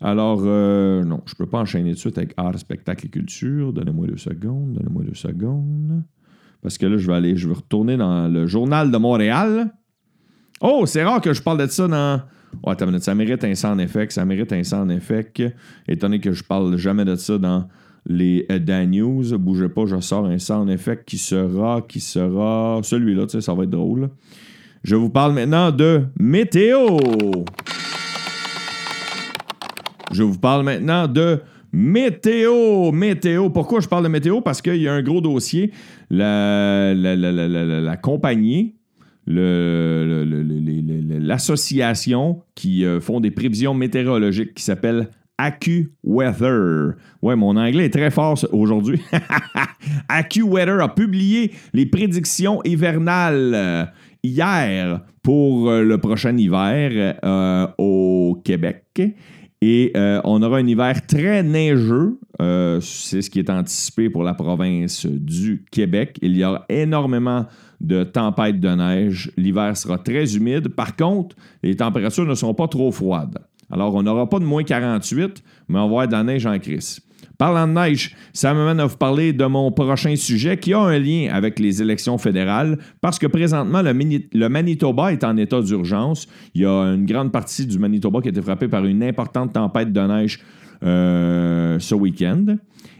Alors, 0.02 0.42
euh, 0.44 1.04
non, 1.04 1.20
je 1.26 1.32
ne 1.34 1.36
peux 1.36 1.46
pas 1.46 1.60
enchaîner 1.60 1.92
de 1.92 1.96
suite 1.96 2.18
avec 2.18 2.34
art, 2.36 2.58
spectacle 2.58 3.06
et 3.06 3.08
culture. 3.08 3.72
Donnez-moi 3.72 4.08
deux 4.08 4.16
secondes, 4.16 4.72
donnez-moi 4.72 5.04
deux 5.04 5.14
secondes. 5.14 6.02
Parce 6.60 6.76
que 6.76 6.86
là, 6.86 6.96
je 6.96 7.06
vais 7.06 7.14
aller, 7.14 7.36
je 7.36 7.48
vais 7.48 7.54
retourner 7.54 7.96
dans 7.96 8.28
le 8.28 8.46
journal 8.46 8.90
de 8.90 8.98
Montréal. 8.98 9.72
Oh, 10.60 10.84
c'est 10.86 11.04
rare 11.04 11.20
que 11.20 11.32
je 11.32 11.42
parle 11.42 11.58
de 11.58 11.66
ça 11.66 11.86
dans. 11.86 12.22
Oh, 12.62 12.70
attends 12.70 12.86
ça 12.98 13.14
mérite 13.14 13.44
un 13.44 13.54
sans 13.54 13.78
effet, 13.78 14.06
ça 14.10 14.24
mérite 14.24 14.52
un 14.52 14.62
sans 14.62 14.88
effet. 14.90 15.32
Étant 15.88 16.08
donné 16.08 16.20
que 16.20 16.32
je 16.32 16.44
parle 16.44 16.76
jamais 16.76 17.04
de 17.04 17.14
ça 17.16 17.38
dans 17.38 17.68
les 18.06 18.46
euh, 18.50 18.58
Dan 18.58 18.90
News. 18.90 19.38
Bougez 19.38 19.68
pas, 19.68 19.86
je 19.86 20.00
sors 20.00 20.26
un 20.26 20.38
sans 20.38 20.66
effet 20.68 21.02
qui 21.06 21.18
sera, 21.18 21.80
qui 21.88 22.00
sera 22.00 22.80
celui-là, 22.82 23.26
tu 23.26 23.30
sais, 23.32 23.40
ça 23.40 23.54
va 23.54 23.64
être 23.64 23.70
drôle. 23.70 24.10
Je 24.84 24.96
vous 24.96 25.10
parle 25.10 25.32
maintenant 25.32 25.70
de 25.70 26.02
météo. 26.18 26.98
Je 30.12 30.22
vous 30.22 30.38
parle 30.38 30.64
maintenant 30.64 31.08
de 31.08 31.40
météo. 31.72 32.92
Météo. 32.92 33.50
Pourquoi 33.50 33.80
je 33.80 33.88
parle 33.88 34.04
de 34.04 34.08
météo? 34.08 34.40
Parce 34.40 34.62
qu'il 34.62 34.76
y 34.76 34.88
a 34.88 34.92
un 34.92 35.02
gros 35.02 35.20
dossier. 35.20 35.72
La, 36.10 36.94
compagnie, 38.02 38.74
l'association 41.20 42.42
qui 42.54 42.84
euh, 42.84 43.00
font 43.00 43.20
des 43.20 43.30
prévisions 43.30 43.74
météorologiques 43.74 44.54
qui 44.54 44.62
s'appelle 44.62 45.08
AccuWeather. 45.38 46.96
Ouais, 47.22 47.36
mon 47.36 47.56
anglais 47.56 47.86
est 47.86 47.92
très 47.92 48.10
fort 48.10 48.38
aujourd'hui. 48.52 49.00
AccuWeather 50.08 50.82
a 50.82 50.94
publié 50.94 51.52
les 51.72 51.86
prédictions 51.86 52.60
hivernales 52.64 53.52
euh, 53.54 53.84
hier 54.22 55.00
pour 55.22 55.70
euh, 55.70 55.82
le 55.82 55.96
prochain 55.98 56.36
hiver 56.36 57.16
au 57.78 58.42
Québec. 58.44 58.84
Et 59.64 59.92
euh, 59.96 60.20
on 60.24 60.42
aura 60.42 60.58
un 60.58 60.66
hiver 60.66 61.06
très 61.06 61.44
neigeux. 61.44 62.18
Euh, 62.40 62.80
c'est 62.80 63.22
ce 63.22 63.30
qui 63.30 63.38
est 63.38 63.48
anticipé 63.48 64.10
pour 64.10 64.24
la 64.24 64.34
province 64.34 65.06
du 65.06 65.64
Québec. 65.70 66.18
Il 66.20 66.36
y 66.36 66.44
aura 66.44 66.66
énormément 66.68 67.46
de 67.80 68.02
tempêtes 68.02 68.58
de 68.58 68.70
neige. 68.70 69.30
L'hiver 69.36 69.76
sera 69.76 69.98
très 69.98 70.34
humide. 70.34 70.66
Par 70.66 70.96
contre, 70.96 71.36
les 71.62 71.76
températures 71.76 72.26
ne 72.26 72.34
seront 72.34 72.54
pas 72.54 72.66
trop 72.66 72.90
froides. 72.90 73.38
Alors, 73.70 73.94
on 73.94 74.02
n'aura 74.02 74.28
pas 74.28 74.40
de 74.40 74.44
moins 74.44 74.64
48, 74.64 75.44
mais 75.68 75.78
on 75.78 75.82
va 75.82 75.84
avoir 75.84 76.08
de 76.08 76.12
la 76.12 76.24
neige 76.24 76.44
en 76.44 76.58
crise. 76.58 77.00
Parlant 77.38 77.66
de 77.66 77.72
neige, 77.72 78.14
ça 78.32 78.54
m'amène 78.54 78.80
à 78.80 78.86
vous 78.86 78.96
parler 78.96 79.32
de 79.32 79.44
mon 79.44 79.70
prochain 79.72 80.14
sujet 80.16 80.56
qui 80.56 80.74
a 80.74 80.80
un 80.80 80.98
lien 80.98 81.28
avec 81.32 81.58
les 81.58 81.82
élections 81.82 82.18
fédérales 82.18 82.78
parce 83.00 83.18
que 83.18 83.26
présentement, 83.26 83.82
le, 83.82 84.48
Manitoba 84.48 85.12
est 85.12 85.24
en 85.24 85.36
état 85.36 85.60
d'urgence. 85.60 86.26
Il 86.54 86.62
y 86.62 86.66
a 86.66 86.70
une 86.70 87.06
grande 87.06 87.32
partie 87.32 87.66
du 87.66 87.78
Manitoba 87.78 88.20
qui 88.20 88.28
a 88.28 88.30
été 88.30 88.42
frappée 88.42 88.68
par 88.68 88.84
une 88.84 89.02
importante 89.02 89.52
tempête 89.52 89.92
de 89.92 90.00
neige 90.00 90.40
euh, 90.82 91.78
ce 91.78 91.94
week-end. 91.94 92.56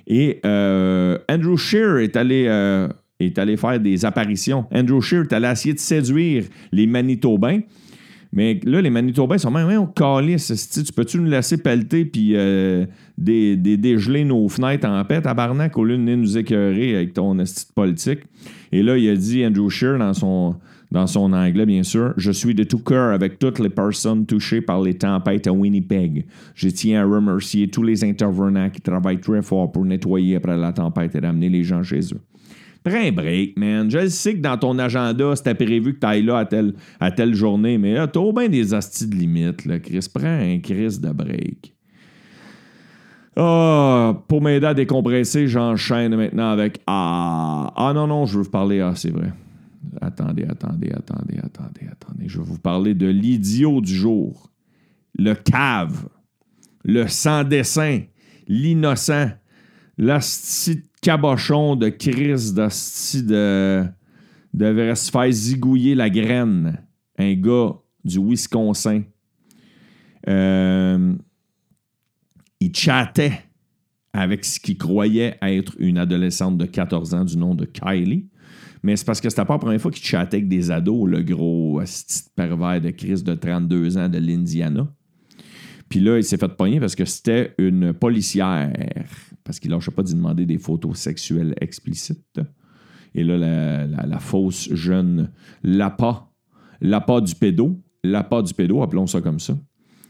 Et 0.07 0.41
euh, 0.45 1.19
Andrew 1.29 1.57
Scheer 1.57 1.99
est 1.99 2.17
allé, 2.17 2.47
euh, 2.49 2.89
est 3.21 3.39
allé 3.39 3.57
faire 3.57 3.79
des 3.79 4.05
apparitions. 4.05 4.67
Andrew 4.73 5.01
Scheer 5.01 5.23
est 5.23 5.33
allé 5.33 5.49
essayer 5.49 5.75
de 5.75 5.79
séduire 5.79 6.45
les 6.73 6.87
Manitobains 6.87 7.61
Mais 8.33 8.59
là, 8.65 8.81
les 8.81 8.89
Manitobains 8.89 9.37
sont 9.37 9.51
même, 9.51 9.69
on 9.79 9.87
calisse, 9.87 10.71
tu 10.71 10.93
peux-tu 10.93 11.19
nous 11.19 11.29
laisser 11.29 11.59
pelleter 11.59 12.07
puis 12.07 12.33
euh, 12.35 12.87
dégeler 13.19 14.25
nos 14.25 14.49
fenêtres 14.49 14.89
en 14.89 15.05
paix, 15.05 15.21
tabarnak, 15.21 15.77
au 15.77 15.85
lieu 15.85 15.99
de 15.99 16.03
nous 16.03 16.39
écœurer 16.39 16.97
avec 16.97 17.13
ton 17.13 17.39
esti 17.39 17.67
politique? 17.75 18.21
Et 18.73 18.83
là, 18.83 18.97
il 18.97 19.09
a 19.11 19.17
dit, 19.17 19.45
Andrew 19.45 19.69
Scheer, 19.69 19.99
dans 19.99 20.15
son, 20.15 20.57
dans 20.91 21.07
son 21.07 21.33
anglais, 21.35 21.67
bien 21.67 21.83
sûr, 21.83 22.15
Je 22.17 22.33
suis 22.33 22.55
de 22.55 22.65
tout 22.65 22.79
cœur 22.79 23.13
avec 23.13 23.39
toutes 23.39 23.59
les 23.59 23.69
personnes 23.69 24.25
touchées 24.25 24.63
par 24.63 24.81
les 24.81 24.95
tempêtes 24.95 25.47
à 25.47 25.53
Winnipeg. 25.53 26.25
Je 26.55 26.71
tiens 26.71 27.03
à 27.03 27.05
remercier 27.05 27.69
tous 27.69 27.83
les 27.83 28.03
intervenants 28.03 28.71
qui 28.71 28.81
travaillent 28.81 29.21
très 29.21 29.43
fort 29.43 29.71
pour 29.71 29.85
nettoyer 29.85 30.37
après 30.37 30.57
la 30.57 30.73
tempête 30.73 31.15
et 31.15 31.19
ramener 31.19 31.51
les 31.51 31.65
gens 31.65 31.83
chez 31.83 32.01
eux. 32.01 32.21
Prends 32.85 32.97
un 32.97 33.13
break, 33.13 33.57
man. 33.57 33.91
Je 33.91 34.09
sais 34.09 34.35
que 34.35 34.41
dans 34.41 34.59
ton 34.59 34.79
agenda, 34.79 35.37
c'était 35.37 35.55
prévu 35.55 35.95
que 35.95 36.01
tu 36.01 36.07
ailles 36.07 36.25
là 36.25 36.39
à 36.39 36.45
telle, 36.45 36.75
à 36.99 37.11
telle 37.11 37.35
journée, 37.35 37.79
mais 37.79 37.95
là, 37.95 38.09
t'as 38.09 38.33
bien 38.33 38.49
des 38.49 38.75
astis 38.75 39.07
de 39.07 39.15
limite, 39.15 39.65
là, 39.65 39.79
Chris. 39.79 40.07
Prends 40.13 40.27
un 40.27 40.59
Chris 40.59 40.99
de 41.01 41.13
break. 41.13 41.75
Ah, 43.37 44.23
pour 44.29 44.43
m'aider 44.43 44.67
à 44.67 44.75
décompresser, 44.75 45.47
j'enchaîne 45.49 46.15
maintenant 46.17 46.51
avec 46.51 46.81
Ah. 46.87 47.73
Ah 47.77 47.93
non, 47.95 48.07
non, 48.07 48.27
je 48.27 48.37
veux 48.37 48.45
vous 48.45 48.51
parler. 48.51 48.81
Ah, 48.81 48.93
c'est 48.95 49.11
vrai. 49.11 49.33
Attendez, 50.01 50.45
attendez, 50.45 50.91
attendez, 50.93 51.39
attendez, 51.43 51.89
attendez. 51.91 52.29
Je 52.29 52.39
vais 52.39 52.45
vous 52.45 52.59
parler 52.59 52.95
de 52.95 53.07
l'idiot 53.07 53.81
du 53.81 53.95
jour. 53.95 54.51
Le 55.19 55.35
cave. 55.35 56.09
Le 56.85 57.07
sans-dessin. 57.07 58.01
L'innocent. 58.49 59.31
L'asti 59.99 60.85
cabochon 61.01 61.77
de 61.77 61.89
crise 61.89 62.55
d'asti 62.55 63.23
de. 63.23 63.85
devrait 64.55 64.95
se 64.95 65.11
faire 65.11 65.31
zigouiller 65.31 65.95
la 65.95 66.09
graine. 66.09 66.79
Un 67.19 67.35
gars 67.35 67.75
du 68.05 68.19
Wisconsin. 68.19 69.03
Euh, 70.29 71.15
il 72.61 72.75
chattait 72.75 73.41
avec 74.13 74.45
ce 74.45 74.61
qu'il 74.61 74.79
croyait 74.79 75.37
être 75.43 75.75
une 75.79 75.99
adolescente 75.99 76.59
de 76.59 76.67
14 76.67 77.15
ans 77.15 77.25
du 77.25 77.37
nom 77.37 77.55
de 77.55 77.65
Kylie. 77.65 78.29
Mais 78.83 78.97
c'est 78.97 79.05
parce 79.05 79.21
que 79.21 79.31
c'était 79.31 79.45
pas 79.45 79.55
la 79.55 79.59
première 79.59 79.81
fois 79.81 79.91
qu'il 79.91 80.05
chattait 80.05 80.39
avec 80.39 80.49
des 80.49 80.71
ados, 80.71 81.09
le 81.09 81.23
gros 81.23 81.81
de 81.81 81.87
pervers 82.35 82.81
de 82.81 82.91
Chris 82.91 83.23
de 83.23 83.35
32 83.35 83.97
ans 83.97 84.09
de 84.09 84.19
l'Indiana. 84.19 84.89
Puis 85.89 86.01
là, 86.01 86.17
il 86.17 86.25
s'est 86.25 86.37
fait 86.37 86.49
pogner 86.49 86.81
parce 86.81 86.95
que 86.95 87.05
c'était 87.05 87.55
une 87.59 87.93
policière. 87.93 88.73
Parce 89.45 89.59
qu'il 89.59 89.71
lâchait 89.71 89.91
pas 89.91 90.03
d'y 90.03 90.15
demander 90.15 90.47
des 90.47 90.59
photos 90.59 90.97
sexuelles 90.99 91.55
explicites. 91.61 92.41
Et 93.15 93.25
là, 93.25 93.37
la, 93.37 93.87
la- 93.87 94.07
la 94.07 94.19
fausse 94.19 94.73
jeune 94.73 95.31
Lapa, 95.63 96.29
Lapa 96.81 97.21
du 97.21 97.35
pédo, 97.35 97.81
Lapa 98.05 98.43
du 98.43 98.55
pédo, 98.55 98.83
appelons 98.83 99.07
ça 99.07 99.21
comme 99.21 99.39
ça, 99.41 99.55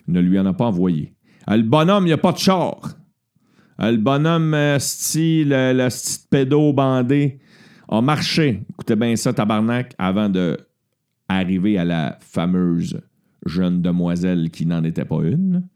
ne 0.07 0.21
lui 0.21 0.39
en 0.39 0.47
a 0.47 0.53
pas 0.53 0.67
envoyé. 0.67 1.15
Ah, 1.47 1.57
le 1.57 1.63
bonhomme, 1.65 2.05
il 2.05 2.09
n'y 2.09 2.13
a 2.13 2.19
pas 2.19 2.33
de 2.33 2.39
char. 2.39 2.79
Ah, 3.79 3.91
le 3.91 3.97
bonhomme, 3.99 4.55
euh, 4.55 4.79
sti, 4.79 5.45
le, 5.45 5.73
le 5.73 5.91
sti 5.91 6.27
pédo 6.31 6.73
bandé, 6.73 7.41
a 7.89 8.01
marché. 8.01 8.63
Écoutez 8.71 8.95
bien 8.97 9.17
ça, 9.17 9.33
tabarnak, 9.33 9.95
avant 9.99 10.29
de 10.29 10.57
arriver 11.29 11.79
à 11.79 11.85
la 11.85 12.19
fameuse 12.21 13.01
jeune 13.47 13.83
demoiselle 13.83 14.51
qui 14.51 14.65
n'en 14.67 14.85
était 14.85 15.05
pas 15.05 15.21
une. 15.25 15.67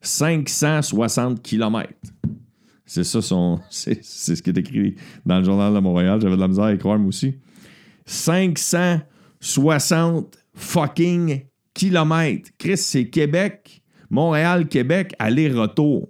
560 0.00 1.42
km. 1.42 1.88
C'est 2.90 3.04
ça 3.04 3.22
son. 3.22 3.60
C'est 3.70 4.02
ce 4.02 4.42
qui 4.42 4.50
est 4.50 4.58
écrit 4.58 4.96
dans 5.24 5.38
le 5.38 5.44
Journal 5.44 5.72
de 5.72 5.78
Montréal. 5.78 6.18
J'avais 6.20 6.34
de 6.34 6.40
la 6.40 6.48
misère 6.48 6.64
à 6.64 6.72
y 6.72 6.78
croire, 6.78 6.98
moi 6.98 7.10
aussi. 7.10 7.36
560 8.04 10.36
fucking 10.54 11.42
kilomètres. 11.72 12.50
Chris, 12.58 12.78
c'est 12.78 13.08
Québec, 13.08 13.84
Montréal, 14.10 14.66
Québec, 14.66 15.14
aller-retour. 15.20 16.08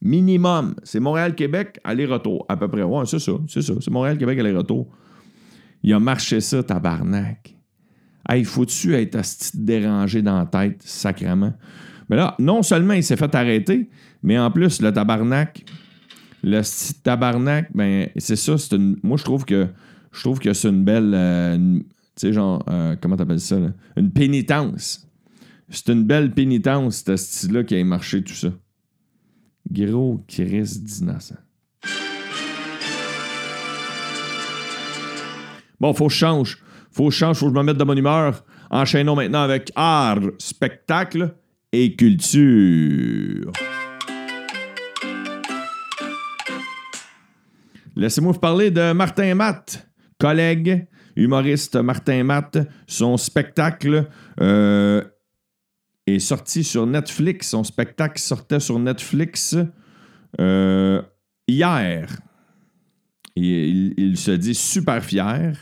Minimum. 0.00 0.76
C'est 0.84 1.00
Montréal-Québec, 1.00 1.80
aller-retour. 1.82 2.46
À 2.48 2.56
peu 2.56 2.68
près. 2.68 2.84
Ouais, 2.84 3.04
c'est 3.06 3.18
ça. 3.18 3.32
C'est 3.48 3.62
ça. 3.62 3.72
C'est 3.80 3.90
Montréal-Québec, 3.90 4.38
aller-retour. 4.38 4.86
Il 5.82 5.92
a 5.94 5.98
marché 5.98 6.40
ça, 6.40 6.62
tabarnak. 6.62 7.56
Hey, 8.28 8.44
faut-tu 8.44 8.94
être 8.94 9.18
dérangé 9.54 10.22
dans 10.22 10.38
la 10.38 10.46
tête, 10.46 10.80
sacrément? 10.84 11.54
Mais 12.08 12.14
là, 12.14 12.36
non 12.38 12.62
seulement 12.62 12.94
il 12.94 13.02
s'est 13.02 13.16
fait 13.16 13.34
arrêter, 13.34 13.90
mais 14.22 14.38
en 14.38 14.52
plus, 14.52 14.80
le 14.80 14.92
tabarnak, 14.92 15.64
le 16.44 16.60
tabarnak, 17.02 17.70
ben, 17.74 18.08
c'est 18.16 18.36
ça. 18.36 18.56
c'est 18.58 18.76
une- 18.76 18.96
moi, 19.02 19.16
je 19.16 19.24
trouve 19.24 19.44
que 19.44 19.66
je 20.12 20.20
trouve 20.20 20.38
que 20.38 20.52
c'est 20.52 20.68
une 20.68 20.84
belle. 20.84 21.12
euh, 21.14 21.78
tu 21.78 21.84
sais, 22.28 22.32
genre, 22.32 22.62
euh, 22.68 22.94
comment 23.00 23.16
t'appelles 23.16 23.40
ça? 23.40 23.58
là? 23.58 23.70
Une 23.96 24.12
pénitence. 24.12 25.08
C'est 25.70 25.88
une 25.88 26.04
belle 26.04 26.30
pénitence, 26.32 27.02
ce 27.04 27.16
style-là, 27.16 27.64
qui 27.64 27.74
a 27.74 27.82
marché 27.84 28.22
tout 28.22 28.34
ça. 28.34 28.48
Gros 29.70 30.22
Chris 30.28 30.78
d'innocent. 30.80 31.34
Bon, 35.80 35.92
faut 35.94 36.06
que 36.06 36.12
je 36.12 36.18
change. 36.18 36.58
Faut 36.92 37.06
que 37.08 37.12
je 37.12 37.18
change, 37.18 37.38
faut 37.38 37.46
que 37.46 37.54
je 37.54 37.58
me 37.58 37.64
mette 37.64 37.76
de 37.78 37.84
bonne 37.84 37.98
humeur. 37.98 38.44
Enchaînons 38.70 39.16
maintenant 39.16 39.42
avec 39.42 39.72
art, 39.74 40.20
spectacle 40.38 41.34
et 41.72 41.96
culture. 41.96 43.50
Laissez-moi 47.96 48.32
vous 48.32 48.40
parler 48.40 48.72
de 48.72 48.92
Martin 48.92 49.36
Matt, 49.36 49.88
collègue, 50.18 50.88
humoriste 51.14 51.76
Martin 51.76 52.24
Matt. 52.24 52.58
Son 52.88 53.16
spectacle 53.16 54.08
euh, 54.40 55.02
est 56.06 56.18
sorti 56.18 56.64
sur 56.64 56.86
Netflix. 56.86 57.50
Son 57.50 57.62
spectacle 57.62 58.18
sortait 58.18 58.58
sur 58.58 58.80
Netflix 58.80 59.56
euh, 60.40 61.02
hier. 61.46 62.08
Il, 63.36 64.16
se 64.16 64.32
dit 64.32 64.54
super 64.54 65.04
fier, 65.04 65.56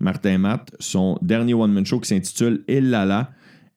Martin 0.00 0.38
Matt. 0.38 0.74
Son 0.80 1.18
dernier 1.22 1.54
one-man 1.54 1.86
show 1.86 2.00
qui 2.00 2.08
s'intitule 2.08 2.64
Il 2.66 2.90
Lala 2.90 3.30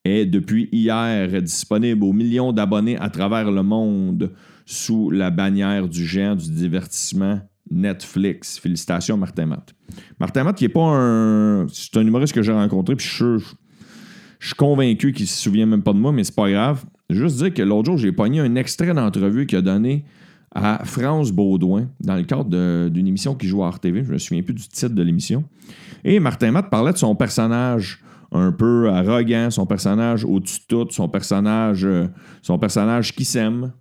est 0.04 0.26
depuis 0.26 0.68
hier 0.72 1.42
disponible 1.44 2.04
aux 2.04 2.14
millions 2.14 2.54
d'abonnés 2.54 2.98
à 2.98 3.10
travers 3.10 3.52
le 3.52 3.62
monde 3.62 4.34
sous 4.66 5.12
la 5.12 5.30
bannière 5.30 5.88
du 5.88 6.06
géant 6.08 6.36
du 6.36 6.50
divertissement 6.52 7.42
Netflix. 7.72 8.60
Félicitations, 8.60 9.18
Martin 9.18 9.48
Matt. 9.48 9.74
Martin 10.20 10.44
Matt, 10.44 10.58
qui 10.58 10.66
est 10.66 10.70
pas 10.70 10.82
un. 10.82 11.68
C'est 11.68 11.98
un 11.98 12.06
humoriste 12.06 12.34
que 12.34 12.42
j'ai 12.42 12.52
rencontré, 12.52 12.96
puis 12.96 13.08
je 13.08 13.38
suis 14.40 14.56
convaincu 14.56 15.12
qu'il 15.12 15.28
se 15.28 15.42
souvient 15.42 15.66
même 15.66 15.84
pas 15.84 15.94
de 15.94 16.00
moi, 16.00 16.12
mais 16.12 16.24
c'est 16.24 16.36
pas 16.36 16.50
grave. 16.50 16.86
Juste 17.10 17.38
dire 17.38 17.54
que 17.54 17.62
l'autre 17.62 17.88
jour, 17.88 17.98
j'ai 17.98 18.12
pogné 18.12 18.40
un 18.40 18.56
extrait 18.56 18.94
d'entrevue 18.94 19.48
qu'il 19.48 19.58
a 19.58 19.62
donné 19.62 20.06
à 20.54 20.84
France 20.86 21.32
Baudouin 21.32 21.88
dans 22.00 22.16
le 22.16 22.24
cadre 22.24 22.90
d'une 22.90 23.08
émission 23.08 23.36
qui 23.36 23.48
joue 23.48 23.64
à 23.64 23.70
RTV. 23.70 24.04
Je 24.04 24.14
me 24.14 24.18
souviens 24.18 24.44
plus 24.44 24.54
du 24.54 24.68
titre 24.68 24.96
de 24.96 25.04
l'émission. 25.04 25.44
Et 26.04 26.20
Martin 26.20 26.52
Matt 26.52 26.70
parlait 26.70 26.94
de 26.94 26.98
son 26.98 27.16
personnage 27.16 28.02
un 28.32 28.52
peu 28.52 28.90
arrogant, 28.90 29.50
son 29.50 29.66
personnage 29.66 30.24
au-dessus 30.24 30.60
de 30.62 30.66
tout, 30.68 30.88
son 30.92 31.10
personnage, 31.10 31.86
euh, 31.86 32.08
son 32.42 32.60
personnage 32.60 33.14
qui 33.16 33.26
s'aime. 33.26 33.72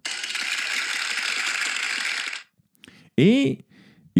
Et 3.16 3.58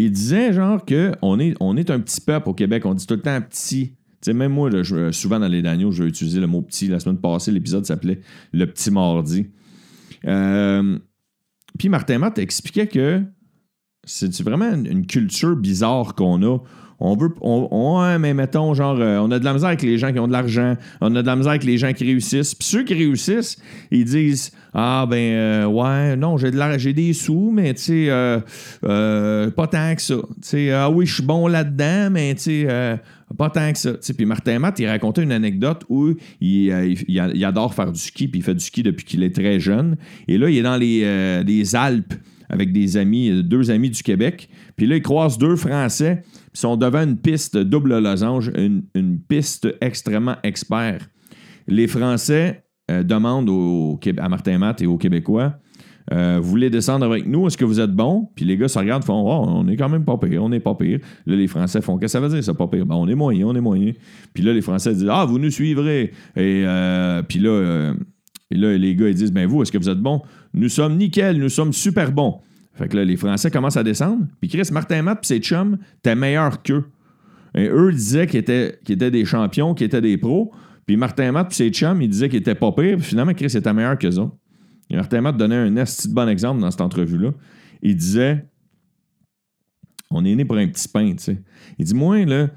il 0.04 0.10
disait 0.12 0.52
genre 0.52 0.84
que 0.84 1.12
on 1.22 1.38
est, 1.40 1.54
on 1.60 1.76
est 1.76 1.90
un 1.90 2.00
petit 2.00 2.20
peuple 2.20 2.48
au 2.50 2.54
Québec, 2.54 2.84
on 2.86 2.94
dit 2.94 3.06
tout 3.06 3.14
le 3.14 3.20
temps 3.20 3.40
petit. 3.40 3.94
Tu 4.20 4.26
sais, 4.30 4.32
même 4.32 4.52
moi, 4.52 4.68
je- 4.82 5.12
souvent 5.12 5.38
dans 5.38 5.46
les 5.48 5.62
Daniels, 5.62 5.92
je 5.92 6.02
vais 6.02 6.08
utiliser 6.08 6.40
le 6.40 6.46
mot 6.48 6.60
petit. 6.62 6.88
La 6.88 6.98
semaine 6.98 7.18
passée, 7.18 7.52
l'épisode 7.52 7.86
s'appelait 7.86 8.20
Le 8.52 8.64
Petit 8.66 8.90
Mardi. 8.90 9.46
Euh, 10.26 10.98
puis 11.78 11.88
Martin 11.88 12.18
Matt 12.18 12.38
expliquait 12.38 12.88
que 12.88 13.22
c'est 14.08 14.42
vraiment 14.42 14.72
une, 14.72 15.06
culture 15.06 15.54
bizarre 15.54 16.14
qu'on 16.14 16.42
a? 16.42 16.58
On 17.00 17.14
veut, 17.14 17.30
on, 17.42 18.18
mais 18.18 18.34
mettons, 18.34 18.74
genre, 18.74 18.96
euh, 18.98 19.18
on 19.18 19.30
a 19.30 19.38
de 19.38 19.44
la 19.44 19.52
misère 19.52 19.68
avec 19.68 19.82
les 19.82 19.98
gens 19.98 20.12
qui 20.12 20.18
ont 20.18 20.26
de 20.26 20.32
l'argent, 20.32 20.74
on 21.00 21.14
a 21.14 21.22
de 21.22 21.26
la 21.26 21.36
misère 21.36 21.50
avec 21.50 21.62
les 21.62 21.78
gens 21.78 21.92
qui 21.92 22.04
réussissent. 22.04 22.56
Puis 22.56 22.66
ceux 22.66 22.82
qui 22.82 22.94
réussissent, 22.94 23.56
ils 23.92 24.04
disent 24.04 24.50
Ah, 24.74 25.06
ben, 25.08 25.16
euh, 25.16 25.66
ouais, 25.66 26.16
non, 26.16 26.38
j'ai 26.38 26.50
de 26.50 26.58
j'ai 26.78 26.92
des 26.92 27.12
sous, 27.12 27.52
mais 27.54 27.72
tu 27.74 27.82
sais, 27.82 28.06
euh, 28.08 28.40
euh, 28.82 29.48
pas 29.50 29.68
tant 29.68 29.94
que 29.94 30.02
ça. 30.02 30.16
Tu 30.16 30.22
sais, 30.42 30.72
ah 30.72 30.90
oui, 30.90 31.06
je 31.06 31.14
suis 31.14 31.22
bon 31.22 31.46
là-dedans, 31.46 32.10
mais 32.10 32.34
tu 32.34 32.42
sais, 32.64 32.98
pas 33.36 33.50
tant 33.50 33.72
que 33.72 33.78
ça. 33.78 33.92
Puis 34.16 34.26
Martin 34.26 34.58
Matt, 34.58 34.80
il 34.80 34.88
racontait 34.88 35.22
une 35.22 35.30
anecdote 35.30 35.84
où 35.88 36.14
il, 36.40 36.96
il- 37.06 37.44
adore 37.44 37.74
faire 37.74 37.92
du 37.92 38.00
ski, 38.00 38.26
puis 38.26 38.40
il 38.40 38.42
fait 38.42 38.54
du 38.54 38.64
ski 38.64 38.82
depuis 38.82 39.04
qu'il 39.04 39.22
est 39.22 39.34
très 39.34 39.60
jeune. 39.60 39.96
Et 40.26 40.36
là, 40.36 40.50
il 40.50 40.56
est 40.56 40.62
dans 40.62 40.76
les, 40.76 41.44
les 41.44 41.76
Alpes 41.76 42.14
avec 42.48 42.72
des 42.72 42.96
amis, 42.96 43.30
euh, 43.30 43.42
deux 43.42 43.70
amis 43.70 43.90
du 43.90 44.02
Québec. 44.02 44.48
Puis 44.76 44.86
là, 44.86 44.96
il 44.96 45.02
croise 45.02 45.38
deux 45.38 45.56
Français, 45.56 46.22
puis 46.22 46.50
ils 46.54 46.60
sont 46.60 46.76
devant 46.76 47.02
une 47.02 47.16
piste 47.16 47.56
double 47.56 47.98
losange, 47.98 48.50
une, 48.56 49.18
piste 49.28 49.68
extrêmement 49.80 50.36
expert. 50.42 51.08
Les 51.66 51.86
Français 51.86 52.64
euh, 52.90 53.02
demandent 53.02 53.50
à 54.18 54.28
Martin 54.28 54.58
Matt 54.58 54.82
et 54.82 54.86
aux 54.86 54.98
Québécois 54.98 55.54
Euh, 56.10 56.38
vous 56.40 56.48
voulez 56.48 56.70
descendre 56.70 57.04
avec 57.04 57.26
nous? 57.26 57.46
Est-ce 57.46 57.58
que 57.58 57.66
vous 57.66 57.80
êtes 57.80 57.92
bon? 57.92 58.30
Puis 58.34 58.46
les 58.46 58.56
gars 58.56 58.68
se 58.68 58.78
regardent, 58.78 59.04
font 59.04 59.24
oh, 59.26 59.44
on 59.46 59.68
est 59.68 59.76
quand 59.76 59.90
même 59.90 60.06
pas 60.06 60.16
pire, 60.16 60.42
on 60.42 60.48
n'est 60.48 60.58
pas 60.58 60.74
pire. 60.74 61.00
Là, 61.26 61.36
les 61.36 61.46
Français 61.46 61.82
font 61.82 61.98
Qu'est-ce 61.98 62.14
que 62.14 62.18
ça 62.18 62.26
veut 62.26 62.34
dire, 62.34 62.42
ça, 62.42 62.54
pas 62.54 62.66
pire? 62.66 62.86
Ben, 62.86 62.94
on 62.94 63.06
est 63.08 63.14
moyen, 63.14 63.46
on 63.46 63.54
est 63.54 63.60
moyen. 63.60 63.92
Puis 64.32 64.42
là, 64.42 64.54
les 64.54 64.62
Français 64.62 64.94
disent 64.94 65.10
Ah, 65.10 65.26
vous 65.26 65.38
nous 65.38 65.50
suivrez. 65.50 66.12
Et 66.34 66.64
puis 67.28 67.40
là, 67.40 67.92
et 68.50 68.56
là, 68.56 68.76
les 68.76 68.94
gars, 68.94 69.08
ils 69.08 69.14
disent 69.14 69.32
Ben, 69.32 69.46
vous, 69.46 69.62
est-ce 69.62 69.72
que 69.72 69.78
vous 69.78 69.88
êtes 69.88 70.00
bon? 70.00 70.22
Nous 70.54 70.68
sommes 70.68 70.96
nickel, 70.96 71.38
nous 71.38 71.48
sommes 71.48 71.72
super 71.72 72.12
bons. 72.12 72.40
Fait 72.74 72.88
que 72.88 72.96
là, 72.96 73.04
les 73.04 73.16
Français 73.16 73.50
commencent 73.50 73.76
à 73.76 73.82
descendre. 73.82 74.26
Puis 74.40 74.48
Chris 74.48 74.68
Martin 74.72 75.02
Matt 75.02 75.20
puis 75.20 75.26
ses 75.26 75.40
chums, 75.40 75.78
t'es 76.02 76.14
meilleur 76.14 76.62
qu'eux. 76.62 76.84
Et 77.54 77.68
eux 77.68 77.92
disaient 77.92 78.26
qu'ils 78.26 78.40
étaient, 78.40 79.10
des 79.10 79.24
champions, 79.24 79.74
qu'ils 79.74 79.86
étaient 79.86 80.00
des 80.00 80.16
pros. 80.16 80.52
Puis 80.86 80.96
Martin 80.96 81.32
Matt 81.32 81.48
puis 81.48 81.56
ses 81.56 81.70
chums, 81.70 82.00
ils 82.00 82.08
disaient 82.08 82.28
qu'ils 82.28 82.38
étaient 82.38 82.54
pas 82.54 82.72
pires. 82.72 82.96
Puis 82.96 83.06
finalement, 83.06 83.34
Chris 83.34 83.52
était 83.54 83.72
meilleur 83.72 83.98
qu'eux 83.98 84.16
autres. 84.16 84.36
Et 84.90 84.96
Martin 84.96 85.20
Matt 85.20 85.36
donnait 85.36 85.56
un 85.56 85.76
esti 85.76 86.08
de 86.08 86.14
bon 86.14 86.28
exemple 86.28 86.60
dans 86.60 86.70
cette 86.70 86.80
entrevue-là. 86.80 87.32
Il 87.82 87.96
disait 87.96 88.46
On 90.10 90.24
est 90.24 90.34
né 90.34 90.44
pour 90.44 90.56
un 90.56 90.68
petit 90.68 90.88
pain, 90.88 91.10
tu 91.10 91.24
sais. 91.24 91.42
Il 91.78 91.84
dit 91.84 91.94
Moi, 91.94 92.24
là, 92.24 92.48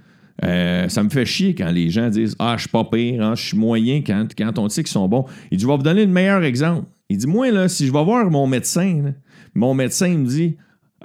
euh, 0.43 0.89
ça 0.89 1.03
me 1.03 1.09
fait 1.09 1.25
chier 1.25 1.53
quand 1.55 1.69
les 1.69 1.89
gens 1.89 2.09
disent 2.09 2.35
Ah, 2.39 2.55
je 2.57 2.61
suis 2.61 2.69
pas 2.69 2.83
pire, 2.83 3.23
hein, 3.23 3.35
je 3.35 3.47
suis 3.47 3.57
moyen 3.57 4.01
quand, 4.05 4.27
quand 4.37 4.57
on 4.59 4.69
sait 4.69 4.83
qu'ils 4.83 4.91
sont 4.91 5.07
bons. 5.07 5.25
Il 5.51 5.57
dit 5.57 5.63
Je 5.63 5.67
vais 5.67 5.75
vous 5.75 5.83
donner 5.83 6.05
le 6.05 6.11
meilleur 6.11 6.43
exemple. 6.43 6.85
Il 7.09 7.17
dit 7.17 7.27
Moi, 7.27 7.51
là, 7.51 7.67
si 7.67 7.85
je 7.85 7.93
vais 7.93 8.03
voir 8.03 8.29
mon 8.29 8.47
médecin, 8.47 9.13
mon 9.53 9.73
médecin 9.73 10.09
me 10.09 10.25
dit 10.25 10.57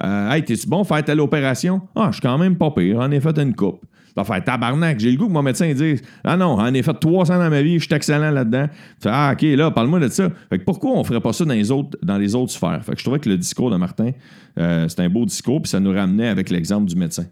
euh, 0.03 0.31
Hey, 0.31 0.43
t'es-tu 0.43 0.67
bon 0.67 0.83
faire 0.83 1.03
telle 1.03 1.19
opération? 1.19 1.81
Ah, 1.95 2.07
je 2.07 2.13
suis 2.13 2.21
quand 2.21 2.37
même 2.37 2.55
pas 2.55 2.71
pire, 2.71 2.99
en 2.99 3.11
effet, 3.11 3.31
une 3.37 3.55
coupe. 3.55 3.81
Ça 4.15 4.23
faire 4.23 4.43
tabarnak. 4.43 4.99
J'ai 4.99 5.11
le 5.11 5.17
goût 5.17 5.27
que 5.27 5.33
mon 5.33 5.43
médecin 5.43 5.71
dise 5.73 6.01
Ah 6.23 6.35
non, 6.35 6.53
en 6.53 6.73
effet, 6.73 6.93
300 6.99 7.37
dans 7.37 7.49
ma 7.51 7.61
vie, 7.61 7.77
je 7.77 7.85
suis 7.85 7.93
excellent 7.93 8.31
là-dedans. 8.31 8.65
Fait, 8.99 9.09
ah, 9.11 9.33
OK, 9.33 9.43
là, 9.43 9.69
parle-moi 9.69 9.99
de 9.99 10.07
ça. 10.07 10.29
Fait 10.49 10.57
que 10.57 10.63
pourquoi 10.63 10.91
on 10.93 11.03
ferait 11.03 11.21
pas 11.21 11.33
ça 11.33 11.45
dans 11.45 11.53
les 11.53 11.69
autres, 11.69 11.99
dans 12.01 12.17
les 12.17 12.33
autres 12.33 12.51
sphères? 12.51 12.83
Fait 12.83 12.93
que 12.93 12.97
je 12.97 13.03
trouvais 13.03 13.19
que 13.19 13.29
le 13.29 13.37
discours 13.37 13.69
de 13.69 13.77
Martin, 13.77 14.11
euh, 14.57 14.87
c'est 14.87 15.01
un 15.01 15.09
beau 15.09 15.23
discours, 15.23 15.61
puis 15.61 15.69
ça 15.69 15.79
nous 15.79 15.91
ramenait 15.91 16.29
avec 16.29 16.49
l'exemple 16.49 16.87
du 16.87 16.95
médecin. 16.95 17.25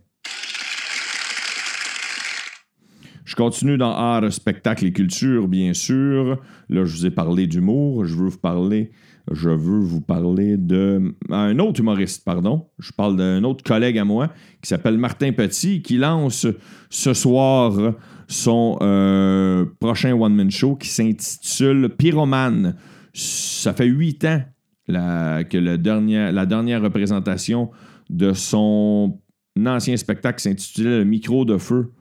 Je 3.36 3.44
continue 3.44 3.78
dans 3.78 3.92
art, 3.92 4.32
spectacle 4.32 4.86
et 4.86 4.94
culture, 4.94 5.50
bien 5.50 5.74
sûr. 5.74 6.40
Là, 6.70 6.86
je 6.86 6.96
vous 6.96 7.06
ai 7.06 7.12
parlé 7.12 7.48
d'humour. 7.48 8.06
Je 8.06 8.16
veux 8.16 8.30
vous 8.30 8.38
parler, 8.38 8.92
je 9.30 9.50
veux 9.50 9.80
vous 9.80 10.00
parler 10.00 10.56
de 10.56 11.14
un 11.30 11.60
autre 11.60 11.82
humoriste, 11.82 12.24
pardon. 12.24 12.68
Je 12.80 12.94
parle 12.94 13.18
d'un 13.18 13.44
autre 13.44 13.62
collègue 13.62 13.98
à 13.98 14.06
moi 14.06 14.30
qui 14.62 14.70
s'appelle 14.70 14.98
Martin 14.98 15.34
Petit, 15.34 15.82
qui 15.82 15.98
lance 15.98 16.48
ce 16.90 17.14
soir 17.14 17.96
son 18.30 18.78
euh, 18.82 19.66
prochain 19.82 20.14
one-man 20.14 20.50
show 20.50 20.78
qui 20.78 20.88
s'intitule 20.88 21.90
Pyromane. 21.90 22.78
Ça 23.14 23.74
fait 23.74 23.88
huit 23.88 24.24
ans 24.24 24.44
que 24.88 25.58
la 25.58 26.46
dernière 26.46 26.82
représentation 26.82 27.70
de 28.10 28.32
son 28.32 29.20
ancien 29.60 29.98
spectacle 29.98 30.42
s'intitulait 30.42 31.04
micro 31.04 31.44
de 31.44 31.58
feu 31.58 31.92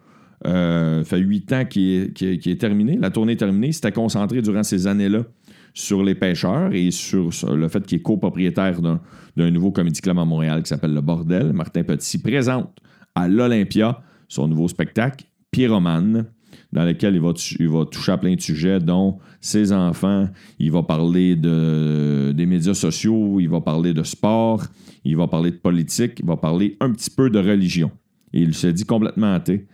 euh, 0.47 1.05
fait 1.05 1.19
huit 1.19 1.53
ans 1.53 1.65
qu'il 1.65 2.13
est, 2.21 2.61
terminé. 2.61 2.97
La 2.99 3.11
tournée 3.11 3.33
est 3.33 3.37
terminée. 3.37 3.73
C'était 3.73 3.93
concentré 3.93 4.43
durant 4.43 4.63
ces 4.63 4.87
années-là 4.87 5.25
sur 5.73 6.05
les 6.05 6.15
pêcheurs 6.15 6.73
et 6.73 6.91
sur, 6.91 7.31
le 7.53 7.69
fait 7.69 7.85
qu'il 7.85 7.99
est 7.99 8.03
copropriétaire 8.03 8.81
d'un 8.81 9.51
nouveau 9.51 9.73
comédie 9.73 10.01
club 10.01 10.19
à 10.19 10.25
Montréal 10.25 10.63
qui 10.63 10.69
s'appelle 10.69 10.95
Le 10.95 11.01
Bordel. 11.01 11.53
Martin 11.53 11.83
Petit 11.83 12.19
présente 12.19 12.71
à 13.15 13.27
l'Olympia 13.29 14.01
son 14.29 14.49
nouveau 14.49 14.69
spectacle, 14.69 15.25
Pyromane, 15.51 16.27
dans 16.73 16.85
lequel 16.85 17.15
il 17.15 17.21
va, 17.21 17.33
il 17.61 17.89
toucher 17.91 18.13
à 18.13 18.19
plein 18.19 18.35
de 18.35 18.41
sujets, 18.41 18.81
dont 18.81 19.19
ses 19.41 19.73
enfants. 19.73 20.29
Il 20.59 20.73
va 20.73 20.83
parler 20.83 21.37
de, 21.37 22.33
des 22.33 22.47
médias 22.47 22.75
sociaux, 22.75 23.39
il 23.41 23.49
va 23.49 23.61
parler 23.61 23.93
de 23.93 24.03
sport, 24.03 24.65
il 25.05 25.17
va 25.17 25.29
parler 25.29 25.53
de 25.53 25.57
politique, 25.57 26.19
il 26.19 26.27
va 26.27 26.37
parler 26.37 26.77
un 26.81 26.91
petit 26.91 27.11
peu 27.11 27.31
de 27.31 27.39
religion. 27.39 27.91
Et 28.33 28.41
il 28.41 28.55
se 28.55 28.67
dit 28.67 28.85
complètement 28.85 29.35
athée. 29.35 29.67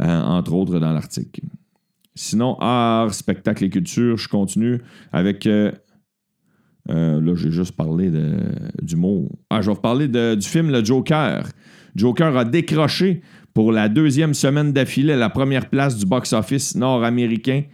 Euh, 0.00 0.22
entre 0.22 0.52
autres 0.52 0.78
dans 0.78 0.92
l'article. 0.92 1.40
Sinon, 2.14 2.56
art, 2.60 3.14
spectacle 3.14 3.64
et 3.64 3.70
culture, 3.70 4.16
je 4.16 4.28
continue 4.28 4.82
avec. 5.12 5.46
Euh, 5.46 5.72
euh, 6.90 7.20
là, 7.20 7.34
j'ai 7.34 7.50
juste 7.50 7.74
parlé 7.74 8.10
de, 8.10 8.38
du 8.82 8.96
mot. 8.96 9.28
Ah, 9.50 9.60
je 9.60 9.68
vais 9.70 9.74
vous 9.74 9.80
parler 9.80 10.08
du 10.08 10.46
film 10.46 10.70
Le 10.70 10.84
Joker. 10.84 11.48
Joker 11.94 12.36
a 12.36 12.44
décroché 12.44 13.22
pour 13.54 13.72
la 13.72 13.88
deuxième 13.88 14.34
semaine 14.34 14.72
d'affilée 14.72 15.16
la 15.16 15.30
première 15.30 15.68
place 15.68 15.96
du 15.96 16.06
box-office 16.06 16.76
nord-américain. 16.76 17.64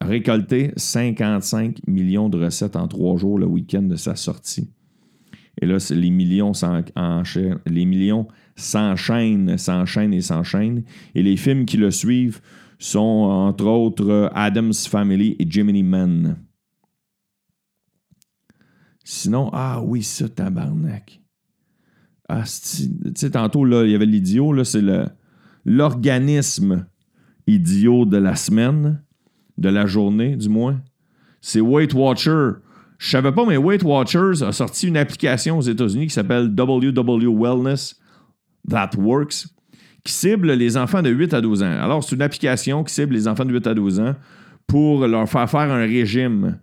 récolté 0.00 0.72
55 0.76 1.78
millions 1.88 2.28
de 2.28 2.44
recettes 2.44 2.76
en 2.76 2.86
trois 2.86 3.16
jours 3.16 3.38
le 3.38 3.46
week-end 3.46 3.82
de 3.82 3.96
sa 3.96 4.14
sortie. 4.14 4.70
Et 5.60 5.66
là, 5.66 5.78
les 5.90 6.10
millions, 6.10 6.52
s'enchaînent, 8.56 9.58
s'enchaînent 9.58 10.14
et 10.14 10.20
s'enchaînent. 10.20 10.84
Et 11.14 11.22
les 11.22 11.36
films 11.36 11.64
qui 11.64 11.76
le 11.76 11.90
suivent 11.90 12.40
sont 12.78 12.98
entre 13.00 13.66
autres 13.66 14.30
Adam's 14.34 14.86
Family 14.86 15.36
et 15.38 15.46
Jiminy 15.48 15.82
Men. 15.82 16.36
Sinon, 19.04 19.50
ah 19.52 19.82
oui, 19.82 20.02
ça, 20.02 20.28
tabarnak. 20.28 21.20
Ah, 22.28 22.42
tu 22.42 22.88
sais, 23.14 23.30
tantôt, 23.30 23.64
là, 23.64 23.84
il 23.84 23.90
y 23.90 23.94
avait 23.94 24.06
l'idiot, 24.06 24.52
là, 24.52 24.64
c'est 24.64 24.82
l'organisme 25.64 26.86
idiot 27.46 28.06
de 28.06 28.16
la 28.16 28.34
semaine, 28.34 29.02
de 29.58 29.68
la 29.68 29.86
journée, 29.86 30.36
du 30.36 30.48
moins. 30.48 30.80
C'est 31.42 31.60
Weight 31.60 31.92
Watcher. 31.92 32.52
Je 32.98 33.10
savais 33.10 33.32
pas, 33.32 33.44
mais 33.44 33.56
Weight 33.56 33.82
Watchers 33.82 34.42
a 34.42 34.52
sorti 34.52 34.88
une 34.88 34.96
application 34.96 35.58
aux 35.58 35.62
États-Unis 35.62 36.06
qui 36.06 36.14
s'appelle 36.14 36.48
WW 36.56 37.28
Wellness 37.28 38.00
That 38.68 38.90
Works, 38.96 39.46
qui 40.04 40.12
cible 40.12 40.52
les 40.52 40.76
enfants 40.76 41.02
de 41.02 41.10
8 41.10 41.34
à 41.34 41.40
12 41.40 41.62
ans. 41.62 41.80
Alors, 41.82 42.04
c'est 42.04 42.14
une 42.14 42.22
application 42.22 42.84
qui 42.84 42.94
cible 42.94 43.14
les 43.14 43.28
enfants 43.28 43.44
de 43.44 43.52
8 43.52 43.66
à 43.66 43.74
12 43.74 44.00
ans 44.00 44.14
pour 44.66 45.06
leur 45.06 45.28
faire 45.28 45.50
faire 45.50 45.60
un 45.60 45.84
régime. 45.84 46.58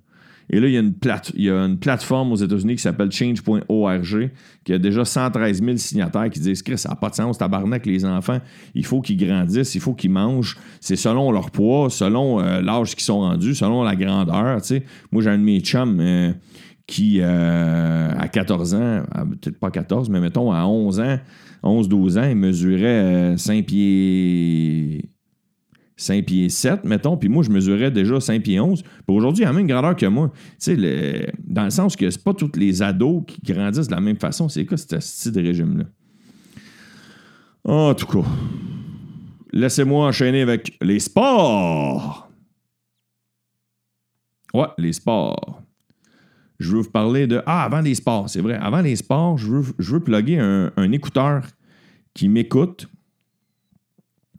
Et 0.54 0.60
là, 0.60 0.68
il 0.68 0.74
y 0.74 0.78
a 0.78 0.82
une, 0.82 0.94
plate, 0.94 1.32
il 1.36 1.46
y 1.46 1.50
a 1.50 1.56
une 1.56 1.78
plateforme 1.78 2.34
aux 2.34 2.36
États-Unis 2.36 2.76
qui 2.76 2.82
s'appelle 2.82 3.12
change.org 3.12 4.32
qui 4.64 4.74
a 4.74 4.78
déjà 4.78 5.06
113 5.06 5.64
000 5.64 5.78
signataires 5.78 6.30
qui 6.30 6.40
disent 6.40 6.62
que 6.62 6.76
ça 6.76 6.90
n'a 6.90 6.96
pas 6.96 7.10
de 7.10 7.16
sens, 7.16 7.38
tabarnak, 7.38 7.86
les 7.86 8.06
enfants, 8.06 8.40
il 8.76 8.86
faut 8.86 9.02
qu'ils 9.02 9.18
grandissent, 9.18 9.74
il 9.76 9.82
faut 9.82 9.94
qu'ils 9.94 10.12
mangent. 10.12 10.58
C'est 10.82 10.98
selon 10.98 11.32
leur 11.32 11.52
poids, 11.52 11.90
selon 11.90 12.42
euh, 12.42 12.62
l'âge 12.62 12.96
qu'ils 12.96 13.06
sont 13.06 13.22
rendus, 13.22 13.56
selon 13.56 13.84
la 13.84 13.96
grandeur. 13.96 14.60
Moi, 15.12 15.24
j'ai 15.24 15.30
un 15.30 15.38
de 15.38 15.44
mes 15.44 15.62
chums. 15.62 16.00
Euh, 16.00 16.34
qui, 16.92 17.20
euh, 17.22 18.12
à 18.20 18.28
14 18.28 18.76
ans, 18.76 19.04
peut-être 19.42 19.58
pas 19.60 19.72
14, 19.72 20.10
mais 20.10 20.20
mettons 20.20 20.52
à 20.52 20.66
11 20.66 21.00
ans, 21.00 21.20
11-12 21.64 22.20
ans, 22.20 22.30
il 22.30 22.36
mesurait 22.36 23.38
5 23.38 23.54
euh, 23.54 23.64
pieds 23.64 25.10
5 26.02 26.26
pieds 26.26 26.50
7, 26.50 26.84
mettons, 26.84 27.18
puis 27.18 27.30
moi, 27.30 27.44
je 27.44 27.50
mesurais 27.50 27.92
déjà 27.92 28.20
5 28.20 28.44
pieds 28.44 28.60
11. 28.60 28.82
Puis 28.84 28.92
aujourd'hui, 29.08 29.44
il 29.44 29.46
a 29.46 29.52
la 29.52 29.58
même 29.58 29.68
grandeur 29.68 29.96
que 29.96 30.06
moi. 30.06 30.32
Tu 30.60 30.76
sais, 30.76 31.34
dans 31.44 31.64
le 31.64 31.70
sens 31.70 31.96
que 31.96 32.10
c'est 32.10 32.24
pas 32.24 32.34
tous 32.34 32.52
les 32.56 32.82
ados 32.82 33.24
qui 33.28 33.54
grandissent 33.54 33.88
de 33.88 33.96
la 33.96 34.02
même 34.02 34.18
façon. 34.18 34.50
C'est 34.50 34.66
quoi 34.66 34.78
ce 34.78 35.00
style 35.00 35.32
de 35.32 35.42
régime-là? 35.42 35.86
En 37.64 37.94
tout 37.94 38.08
cas, 38.08 38.28
laissez-moi 39.54 40.08
enchaîner 40.08 40.42
avec 40.42 40.78
les 40.82 41.00
sports. 41.00 42.30
Ouais, 44.54 44.68
les 44.78 44.94
sports 44.94 45.62
je 46.62 46.70
veux 46.70 46.82
vous 46.82 46.92
parler 46.92 47.28
de. 47.28 47.42
Ah, 47.46 47.64
avant 47.64 47.82
les 47.82 47.96
sports, 47.96 48.30
c'est 48.30 48.42
vrai. 48.42 48.56
Avant 48.56 48.82
les 48.82 48.96
sports, 48.96 49.38
je 49.38 49.48
veux, 49.48 49.74
je 49.80 49.94
veux 49.94 50.00
plugger 50.00 50.40
un, 50.40 50.92
écouteur 50.92 51.46
qui 52.14 52.30
m'écoute, 52.30 52.88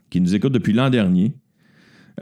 qui 0.08 0.20
nous 0.20 0.34
écoute 0.34 0.52
depuis 0.52 0.72
l'an 0.72 0.88
dernier. 0.88 1.34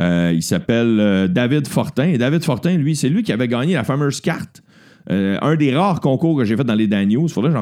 Euh, 0.00 0.32
il 0.34 0.42
s'appelle 0.42 0.98
euh, 0.98 1.28
David 1.28 1.68
Fortin. 1.68 2.08
Et 2.08 2.18
David 2.18 2.42
Fortin, 2.42 2.76
lui, 2.76 2.96
c'est 2.96 3.08
lui 3.08 3.22
qui 3.22 3.32
avait 3.32 3.48
gagné 3.48 3.74
la 3.74 3.84
fameuse 3.84 4.20
carte. 4.20 4.62
Euh, 5.10 5.38
un 5.42 5.56
des 5.56 5.74
rares 5.74 6.00
concours 6.00 6.36
que 6.36 6.44
j'ai 6.44 6.56
fait 6.56 6.64
dans 6.64 6.74
les 6.74 6.86
Dan. 6.86 7.10
Il 7.10 7.28
faudrait 7.28 7.50
que 7.50 7.56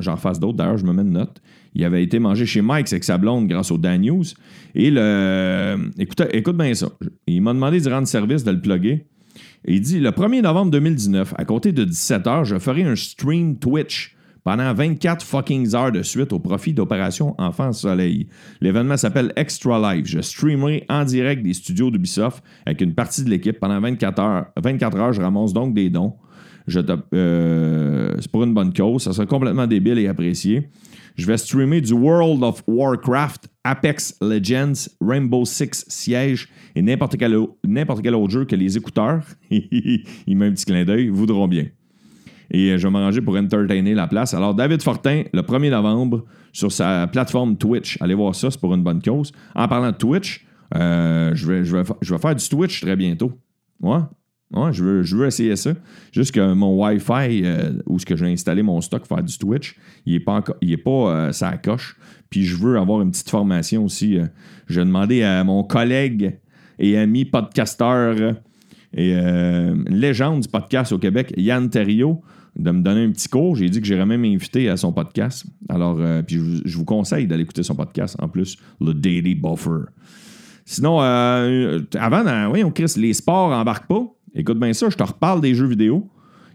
j'en 0.00 0.12
refasse, 0.14 0.38
d'autres. 0.38 0.56
D'ailleurs, 0.56 0.78
je 0.78 0.84
me 0.84 0.92
mets 0.92 1.02
une 1.02 1.12
note. 1.12 1.40
Il 1.74 1.84
avait 1.84 2.02
été 2.02 2.18
mangé 2.18 2.44
chez 2.44 2.60
Mike 2.60 2.92
avec 2.92 3.04
sa 3.04 3.18
blonde 3.18 3.48
grâce 3.48 3.70
aux 3.70 3.78
Dan 3.78 4.02
News. 4.02 4.24
Et 4.74 4.90
le. 4.90 5.90
Écoute, 5.98 6.22
écoute 6.32 6.56
bien 6.56 6.74
ça. 6.74 6.88
Il 7.26 7.42
m'a 7.42 7.54
demandé 7.54 7.80
de 7.80 7.90
rendre 7.90 8.06
service, 8.06 8.44
de 8.44 8.50
le 8.52 8.60
plugger 8.60 9.06
il 9.64 9.80
dit 9.80 10.00
Le 10.00 10.10
1er 10.10 10.42
novembre 10.42 10.70
2019, 10.72 11.34
à 11.36 11.44
compter 11.44 11.72
de 11.72 11.84
17h, 11.84 12.44
je 12.44 12.58
ferai 12.58 12.82
un 12.82 12.96
stream 12.96 13.58
Twitch 13.58 14.16
pendant 14.44 14.72
24 14.72 15.24
fucking 15.24 15.74
heures 15.74 15.92
de 15.92 16.02
suite 16.02 16.32
au 16.32 16.38
profit 16.38 16.72
d'Opération 16.72 17.34
Enfant 17.38 17.72
Soleil. 17.72 18.26
L'événement 18.60 18.96
s'appelle 18.96 19.32
Extra 19.36 19.94
Live. 19.94 20.06
Je 20.06 20.20
streamerai 20.20 20.84
en 20.88 21.04
direct 21.04 21.42
des 21.42 21.54
studios 21.54 21.90
d'Ubisoft 21.90 22.42
avec 22.66 22.80
une 22.80 22.94
partie 22.94 23.22
de 23.24 23.30
l'équipe 23.30 23.58
pendant 23.58 23.80
24 23.80 24.20
heures. 24.20 24.46
24 24.62 24.96
heures, 24.98 25.12
je 25.12 25.22
ramasse 25.22 25.52
donc 25.52 25.74
des 25.74 25.90
dons. 25.90 26.14
Euh, 27.14 28.14
c'est 28.20 28.30
pour 28.30 28.44
une 28.44 28.54
bonne 28.54 28.72
cause. 28.72 29.02
Ça 29.02 29.12
sera 29.12 29.26
complètement 29.26 29.66
débile 29.66 29.98
et 29.98 30.08
apprécié. 30.08 30.68
Je 31.16 31.26
vais 31.26 31.36
streamer 31.36 31.80
du 31.80 31.92
World 31.92 32.42
of 32.42 32.62
Warcraft, 32.66 33.48
Apex 33.64 34.16
Legends, 34.22 34.88
Rainbow 35.00 35.44
Six 35.44 35.84
Siege 35.88 36.48
et 36.74 36.80
n'importe 36.80 37.16
quel, 37.18 37.34
autre 37.36 38.30
jeu 38.30 38.44
que 38.46 38.56
les 38.56 38.76
écouteurs, 38.78 39.22
il 39.50 40.04
met 40.28 40.46
un 40.46 40.52
petit 40.52 40.64
clin 40.64 40.84
d'œil, 40.84 41.08
voudront 41.08 41.48
bien. 41.48 41.66
Et 42.52 42.78
je 42.78 42.86
vais 42.86 42.92
m'arranger 42.92 43.20
pour 43.20 43.36
entertainer 43.36 43.94
la 43.94 44.06
place. 44.06 44.34
Alors, 44.34 44.54
David 44.54 44.82
Fortin, 44.82 45.22
le 45.32 45.40
1er 45.42 45.70
novembre, 45.70 46.24
sur 46.52 46.70
sa 46.70 47.06
plateforme 47.06 47.56
Twitch. 47.56 47.96
Allez 48.00 48.14
voir 48.14 48.34
ça, 48.34 48.50
c'est 48.50 48.60
pour 48.60 48.74
une 48.74 48.82
bonne 48.82 49.00
cause. 49.02 49.32
En 49.54 49.66
parlant 49.66 49.90
de 49.90 49.96
Twitch, 49.96 50.46
je, 50.74 51.46
vais, 51.46 51.64
je, 51.64 51.76
vais, 51.76 51.82
je 52.00 52.14
vais 52.14 52.20
faire 52.20 52.34
du 52.34 52.46
Twitch 52.46 52.82
très 52.82 52.94
bientôt. 52.94 53.32
Je 54.72 54.84
veux, 54.84 55.02
je 55.02 55.16
veux 55.16 55.26
essayer 55.26 55.56
ça. 55.56 55.72
Juste 56.12 56.32
que 56.32 56.52
mon 56.52 56.82
Wi-Fi, 56.82 57.42
euh, 57.44 57.72
où 57.86 57.98
ce 57.98 58.06
que 58.06 58.16
j'ai 58.16 58.26
installé 58.26 58.62
mon 58.62 58.80
stock 58.80 59.06
pour 59.06 59.16
faire 59.16 59.24
du 59.24 59.36
Twitch, 59.38 59.76
il 60.04 60.14
n'est 60.14 60.20
pas, 60.20 60.44
il 60.60 60.72
est 60.72 60.76
pas 60.76 61.32
ça 61.32 61.52
euh, 61.52 61.56
coche. 61.56 61.96
Puis 62.30 62.44
je 62.44 62.56
veux 62.56 62.78
avoir 62.78 63.02
une 63.02 63.10
petite 63.10 63.30
formation 63.30 63.84
aussi. 63.84 64.18
Euh. 64.18 64.26
j'ai 64.68 64.80
demandé 64.80 65.22
à 65.22 65.42
mon 65.44 65.64
collègue 65.64 66.38
et 66.78 66.98
ami 66.98 67.24
podcasteur 67.24 68.34
et 68.94 69.14
légende 69.86 70.40
du 70.40 70.48
podcast 70.48 70.92
au 70.92 70.98
Québec, 70.98 71.32
Yann 71.36 71.70
Terrio, 71.70 72.20
de 72.56 72.70
me 72.70 72.82
donner 72.82 73.04
un 73.04 73.10
petit 73.10 73.28
cours. 73.28 73.56
J'ai 73.56 73.68
dit 73.68 73.80
que 73.80 73.86
j'irais 73.86 74.06
même 74.06 74.24
invité 74.24 74.68
à 74.68 74.76
son 74.76 74.92
podcast. 74.92 75.46
Alors, 75.68 75.98
puis 76.26 76.40
je, 76.64 76.76
vous 76.76 76.84
conseille 76.84 77.26
d'aller 77.26 77.42
écouter 77.42 77.62
son 77.62 77.74
podcast. 77.74 78.16
En 78.20 78.28
plus, 78.28 78.56
le 78.80 78.92
Daily 78.92 79.34
Buffer. 79.34 79.86
Sinon, 80.64 81.00
avant, 81.00 82.50
oui, 82.52 82.62
on 82.64 82.70
Chris, 82.70 82.92
les 82.96 83.14
sports 83.14 83.52
embarquent 83.52 83.88
pas. 83.88 84.04
Écoute 84.34 84.58
bien 84.58 84.72
ça, 84.72 84.88
je 84.88 84.96
te 84.96 85.02
reparle 85.02 85.40
des 85.40 85.54
jeux 85.54 85.66
vidéo. 85.66 86.08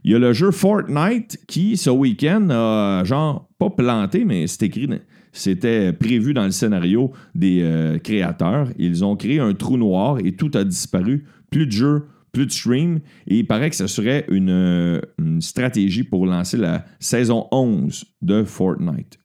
Il 0.04 0.12
y 0.12 0.16
a 0.16 0.20
le 0.20 0.34
jeu 0.34 0.52
Fortnite 0.52 1.40
qui, 1.48 1.78
ce 1.78 1.90
week-end, 1.90 2.48
a 2.50 3.04
genre 3.04 3.50
pas 3.60 3.70
planté, 3.70 4.24
mais 4.26 4.48
c'est 4.48 4.64
écrit, 4.64 4.88
c'était 5.32 5.94
prévu 5.94 6.34
dans 6.34 6.46
le 6.46 6.52
scénario 6.52 7.12
des 7.36 7.60
euh, 7.62 8.00
créateurs. 8.00 8.70
Ils 8.78 9.04
ont 9.04 9.16
créé 9.16 9.40
un 9.40 9.54
trou 9.54 9.78
noir 9.78 10.18
et 10.24 10.32
tout 10.32 10.52
a 10.56 10.64
disparu. 10.64 11.26
Plus 11.52 11.68
de 11.68 11.72
jeux, 11.72 12.06
plus 12.32 12.46
de 12.46 12.52
stream. 12.52 13.00
Et 13.28 13.40
il 13.40 13.48
paraît 13.48 13.70
que 13.70 13.76
ce 13.76 13.88
serait 13.88 14.26
une, 14.30 14.50
euh, 14.50 15.02
stratégie 15.40 16.04
pour 16.04 16.26
lancer 16.26 16.58
la 16.58 16.86
saison 17.00 17.48
11 17.52 18.06
de 18.22 18.44
Fortnite. 18.44 19.20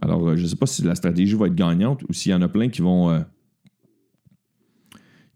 Alors, 0.00 0.28
euh, 0.28 0.36
je 0.36 0.42
ne 0.42 0.46
sais 0.48 0.56
pas 0.56 0.66
si 0.66 0.82
la 0.82 0.94
stratégie 0.94 1.34
va 1.34 1.46
être 1.46 1.54
gagnante 1.54 2.02
ou 2.08 2.12
s'il 2.12 2.32
y 2.32 2.34
en 2.34 2.42
a 2.42 2.48
plein 2.48 2.68
qui 2.68 2.82
vont 2.82 3.24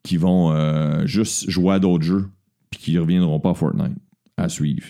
qui 0.07 0.17
vont 0.17 0.53
euh, 0.53 1.05
juste 1.05 1.51
jouer 1.51 1.75
à 1.75 1.79
d'autres 1.81 2.05
jeux 2.05 2.29
puis 2.71 2.81
qui 2.81 2.95
ne 2.95 3.01
reviendront 3.01 3.41
pas 3.41 3.51
à 3.51 3.55
Fortnite. 3.55 3.99
À 4.37 4.49
suivre. 4.49 4.87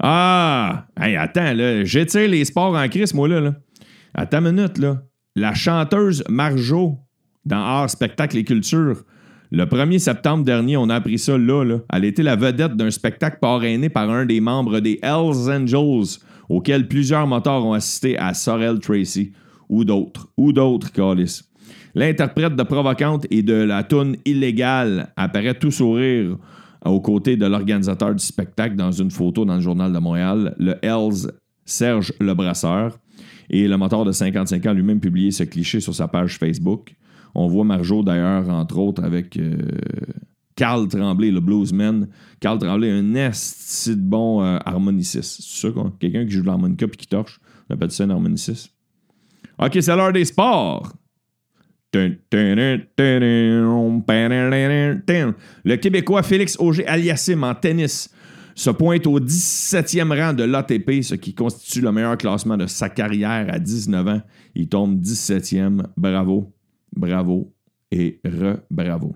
Ah! 0.00 0.86
Hey, 0.98 1.16
attends, 1.16 1.52
là. 1.52 1.84
J'étire 1.84 2.28
les 2.28 2.44
sports 2.44 2.74
en 2.74 2.88
crise, 2.88 3.12
moi, 3.12 3.28
là. 3.28 3.40
là. 3.40 3.54
Attends 4.14 4.38
une 4.38 4.52
minute, 4.52 4.78
là. 4.78 5.02
La 5.36 5.54
chanteuse 5.54 6.24
Marjo 6.28 6.98
dans 7.44 7.58
Art, 7.58 7.90
Spectacle 7.90 8.38
et 8.38 8.44
Culture. 8.44 9.04
Le 9.50 9.64
1er 9.64 9.98
septembre 9.98 10.44
dernier, 10.44 10.76
on 10.76 10.90
a 10.90 10.96
appris 10.96 11.18
ça 11.18 11.38
là, 11.38 11.64
là. 11.64 11.78
Elle 11.90 12.04
était 12.04 12.22
la 12.22 12.36
vedette 12.36 12.76
d'un 12.76 12.90
spectacle 12.90 13.38
parrainé 13.40 13.88
par 13.88 14.10
un 14.10 14.26
des 14.26 14.40
membres 14.40 14.80
des 14.80 14.98
Hells 15.02 15.50
Angels, 15.50 16.18
auquel 16.50 16.86
plusieurs 16.86 17.26
moteurs 17.26 17.64
ont 17.64 17.72
assisté 17.72 18.18
à 18.18 18.34
Sorel 18.34 18.78
Tracy 18.78 19.32
ou 19.70 19.84
d'autres. 19.84 20.28
Ou 20.36 20.52
d'autres, 20.52 20.92
Callis. 20.92 21.42
L'interprète 21.94 22.56
de 22.56 22.62
Provocante 22.62 23.26
et 23.30 23.42
de 23.42 23.54
la 23.54 23.84
toune 23.84 24.16
illégale 24.26 25.12
apparaît 25.16 25.58
tout 25.58 25.70
sourire 25.70 26.36
aux 26.84 27.00
côtés 27.00 27.36
de 27.36 27.46
l'organisateur 27.46 28.14
du 28.14 28.24
spectacle 28.24 28.76
dans 28.76 28.92
une 28.92 29.10
photo 29.10 29.46
dans 29.46 29.56
le 29.56 29.60
Journal 29.62 29.92
de 29.92 29.98
Montréal, 29.98 30.54
le 30.58 30.76
Hells 30.82 31.32
Serge 31.64 32.12
Lebrasseur. 32.20 32.98
Et 33.50 33.66
le 33.66 33.78
moteur 33.78 34.04
de 34.04 34.12
55 34.12 34.66
ans 34.66 34.72
lui-même 34.74 35.00
publié 35.00 35.30
ce 35.30 35.42
cliché 35.42 35.80
sur 35.80 35.94
sa 35.94 36.06
page 36.06 36.36
Facebook. 36.36 36.94
On 37.34 37.46
voit 37.48 37.64
Marjo 37.64 38.02
d'ailleurs, 38.02 38.48
entre 38.48 38.78
autres, 38.78 39.04
avec 39.04 39.36
euh, 39.36 39.56
Carl 40.56 40.88
Tremblay, 40.88 41.30
le 41.30 41.40
bluesman. 41.40 42.08
Carl 42.40 42.58
Tremblay, 42.58 42.90
un 42.90 43.14
esti 43.14 43.90
de 43.90 44.00
bon 44.00 44.42
euh, 44.42 44.58
harmoniciste. 44.64 45.40
C'est 45.40 45.66
ça, 45.66 45.72
quoi? 45.72 45.92
Quelqu'un 46.00 46.24
qui 46.24 46.32
joue 46.32 46.42
de 46.42 46.46
l'harmonica 46.46 46.88
puis 46.88 46.96
qui 46.96 47.06
torche. 47.06 47.40
On 47.68 47.74
appelle 47.74 47.90
ça 47.90 48.04
un 48.04 48.10
harmoniciste. 48.10 48.72
OK, 49.58 49.78
c'est 49.80 49.94
l'heure 49.94 50.12
des 50.12 50.24
sports. 50.24 50.92
Le 51.92 52.16
Québécois 55.76 56.22
Félix 56.22 56.56
Auger-Aliassime 56.58 57.44
en 57.44 57.54
tennis 57.54 58.10
se 58.54 58.70
pointe 58.70 59.06
au 59.06 59.20
17e 59.20 60.20
rang 60.20 60.32
de 60.32 60.42
l'ATP, 60.42 61.02
ce 61.02 61.14
qui 61.14 61.34
constitue 61.34 61.80
le 61.80 61.92
meilleur 61.92 62.18
classement 62.18 62.56
de 62.56 62.66
sa 62.66 62.88
carrière 62.88 63.46
à 63.52 63.58
19 63.58 64.08
ans. 64.08 64.20
Il 64.54 64.68
tombe 64.68 65.00
17e. 65.00 65.84
Bravo, 65.96 66.52
bravo 66.98 67.54
et 67.90 68.20
re-bravo. 68.24 69.14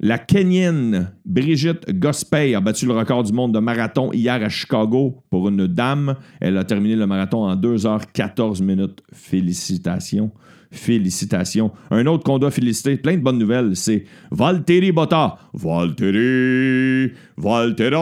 La 0.00 0.18
Kenyenne 0.18 1.12
Brigitte 1.24 1.88
Gospey 1.98 2.54
a 2.54 2.60
battu 2.60 2.84
le 2.86 2.92
record 2.92 3.22
du 3.22 3.32
monde 3.32 3.54
de 3.54 3.60
marathon 3.60 4.12
hier 4.12 4.34
à 4.34 4.48
Chicago 4.48 5.22
pour 5.30 5.48
une 5.48 5.68
dame. 5.68 6.16
Elle 6.40 6.58
a 6.58 6.64
terminé 6.64 6.96
le 6.96 7.06
marathon 7.06 7.44
en 7.44 7.54
2h14 7.54 8.62
minutes. 8.62 9.02
Félicitations. 9.12 10.32
Félicitations. 10.72 11.70
Un 11.92 12.04
autre 12.06 12.24
qu'on 12.24 12.40
doit 12.40 12.50
féliciter, 12.50 12.96
plein 12.96 13.16
de 13.16 13.22
bonnes 13.22 13.38
nouvelles, 13.38 13.76
c'est 13.76 14.04
Valtteri 14.32 14.90
Botta. 14.90 15.38
Valtteri, 15.54 17.12
Valtteri, 17.36 17.94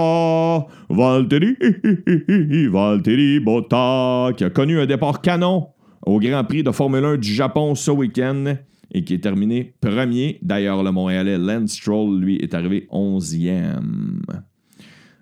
Valtteri 2.68 3.40
Botta, 3.44 4.30
qui 4.34 4.44
a 4.44 4.50
connu 4.50 4.80
un 4.80 4.86
départ 4.86 5.20
canon 5.20 5.66
au 6.04 6.18
Grand 6.18 6.44
Prix 6.44 6.62
de 6.62 6.70
Formule 6.70 7.04
1 7.04 7.16
du 7.18 7.32
Japon 7.32 7.74
ce 7.74 7.90
week-end 7.90 8.56
et 8.92 9.04
qui 9.04 9.14
est 9.14 9.22
terminé 9.22 9.74
premier. 9.80 10.38
D'ailleurs, 10.42 10.82
le 10.82 10.92
Montréalais 10.92 11.38
Lance 11.38 11.72
Stroll, 11.72 12.20
lui, 12.20 12.36
est 12.36 12.54
arrivé 12.54 12.86
11e. 12.90 13.80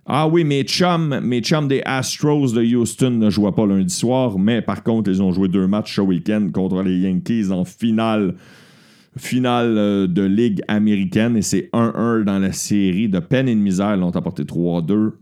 Ah 0.06 0.26
oui, 0.26 0.42
mes 0.42 0.64
chums, 0.64 1.20
mes 1.20 1.40
chums 1.40 1.68
des 1.68 1.82
Astros 1.84 2.52
de 2.52 2.64
Houston 2.64 3.10
ne 3.10 3.30
jouaient 3.30 3.52
pas 3.52 3.66
lundi 3.66 3.94
soir, 3.94 4.38
mais 4.38 4.60
par 4.60 4.82
contre, 4.82 5.08
ils 5.08 5.22
ont 5.22 5.30
joué 5.30 5.46
deux 5.46 5.68
matchs 5.68 5.94
ce 5.96 6.00
week-end 6.00 6.48
contre 6.52 6.82
les 6.82 6.98
Yankees 6.98 7.52
en 7.52 7.64
finale, 7.64 8.34
euh, 9.24 10.06
de 10.08 10.22
Ligue 10.22 10.62
américaine. 10.66 11.36
Et 11.36 11.42
c'est 11.42 11.70
1-1 11.72 12.24
dans 12.24 12.40
la 12.40 12.52
série 12.52 13.08
de 13.08 13.20
peine 13.20 13.48
et 13.48 13.54
de 13.54 13.60
misère. 13.60 13.94
Ils 13.94 14.02
ont 14.02 14.10
apporté 14.10 14.42
3-2 14.42 15.12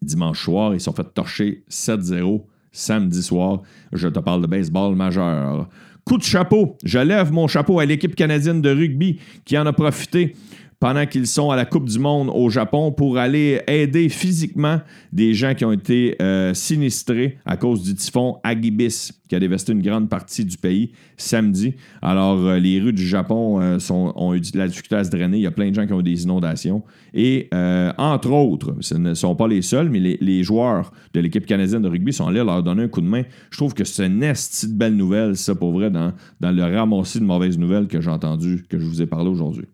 dimanche 0.00 0.42
soir. 0.42 0.72
Ils 0.72 0.80
sont 0.80 0.92
fait 0.94 1.12
torcher 1.12 1.64
7-0 1.68 2.44
samedi 2.72 3.22
soir. 3.22 3.62
Je 3.92 4.08
te 4.08 4.18
parle 4.18 4.42
de 4.42 4.46
baseball 4.46 4.94
majeur. 4.94 5.68
Coup 6.04 6.18
de 6.18 6.22
chapeau. 6.22 6.76
Je 6.84 6.98
lève 6.98 7.32
mon 7.32 7.46
chapeau 7.46 7.80
à 7.80 7.84
l'équipe 7.84 8.14
canadienne 8.14 8.62
de 8.62 8.70
rugby 8.70 9.20
qui 9.44 9.58
en 9.58 9.66
a 9.66 9.72
profité 9.72 10.34
pendant 10.80 11.06
qu'ils 11.06 11.26
sont 11.26 11.50
à 11.50 11.56
la 11.56 11.64
Coupe 11.64 11.88
du 11.88 11.98
Monde 11.98 12.30
au 12.32 12.50
Japon 12.50 12.92
pour 12.92 13.18
aller 13.18 13.60
aider 13.66 14.08
physiquement 14.08 14.80
des 15.12 15.34
gens 15.34 15.54
qui 15.54 15.64
ont 15.64 15.72
été 15.72 16.16
euh, 16.22 16.54
sinistrés 16.54 17.38
à 17.44 17.56
cause 17.56 17.82
du 17.82 17.94
typhon 17.94 18.38
Agibis 18.44 19.10
qui 19.28 19.34
a 19.34 19.40
dévasté 19.40 19.72
une 19.72 19.82
grande 19.82 20.08
partie 20.08 20.44
du 20.44 20.56
pays 20.56 20.92
samedi. 21.16 21.74
Alors, 22.00 22.38
euh, 22.38 22.58
les 22.58 22.80
rues 22.80 22.92
du 22.92 23.06
Japon 23.06 23.60
euh, 23.60 23.78
ont 23.90 24.34
eu 24.34 24.40
de 24.40 24.56
la 24.56 24.68
difficulté 24.68 24.96
à 24.96 25.04
se 25.04 25.10
drainer. 25.10 25.38
Il 25.38 25.42
y 25.42 25.46
a 25.46 25.50
plein 25.50 25.68
de 25.68 25.74
gens 25.74 25.86
qui 25.86 25.92
ont 25.92 26.00
eu 26.00 26.04
des 26.04 26.22
inondations. 26.22 26.82
Et, 27.12 27.50
entre 27.98 28.30
autres, 28.30 28.76
ce 28.80 28.94
ne 28.94 29.14
sont 29.14 29.34
pas 29.34 29.48
les 29.48 29.62
seuls, 29.62 29.90
mais 29.90 29.98
les, 29.98 30.42
joueurs 30.42 30.92
de 31.12 31.20
l'équipe 31.20 31.44
canadienne 31.44 31.82
de 31.82 31.88
rugby 31.88 32.12
sont 32.12 32.26
allés 32.26 32.44
leur 32.44 32.62
donner 32.62 32.84
un 32.84 32.88
coup 32.88 33.00
de 33.00 33.08
main. 33.08 33.22
Je 33.50 33.56
trouve 33.56 33.74
que 33.74 33.84
c'est 33.84 34.06
une 34.06 34.20
de 34.20 34.74
belle 34.74 34.94
nouvelle, 34.94 35.36
ça, 35.36 35.54
pour 35.54 35.72
vrai, 35.72 35.90
dans, 35.90 36.12
dans 36.40 36.52
le 36.52 36.62
ramassis 36.62 37.18
de 37.18 37.24
mauvaises 37.24 37.58
nouvelles 37.58 37.88
que 37.88 38.00
j'ai 38.00 38.10
entendu, 38.10 38.64
que 38.68 38.78
je 38.78 38.84
vous 38.84 39.02
ai 39.02 39.06
parlé 39.06 39.28
aujourd'hui. 39.28 39.66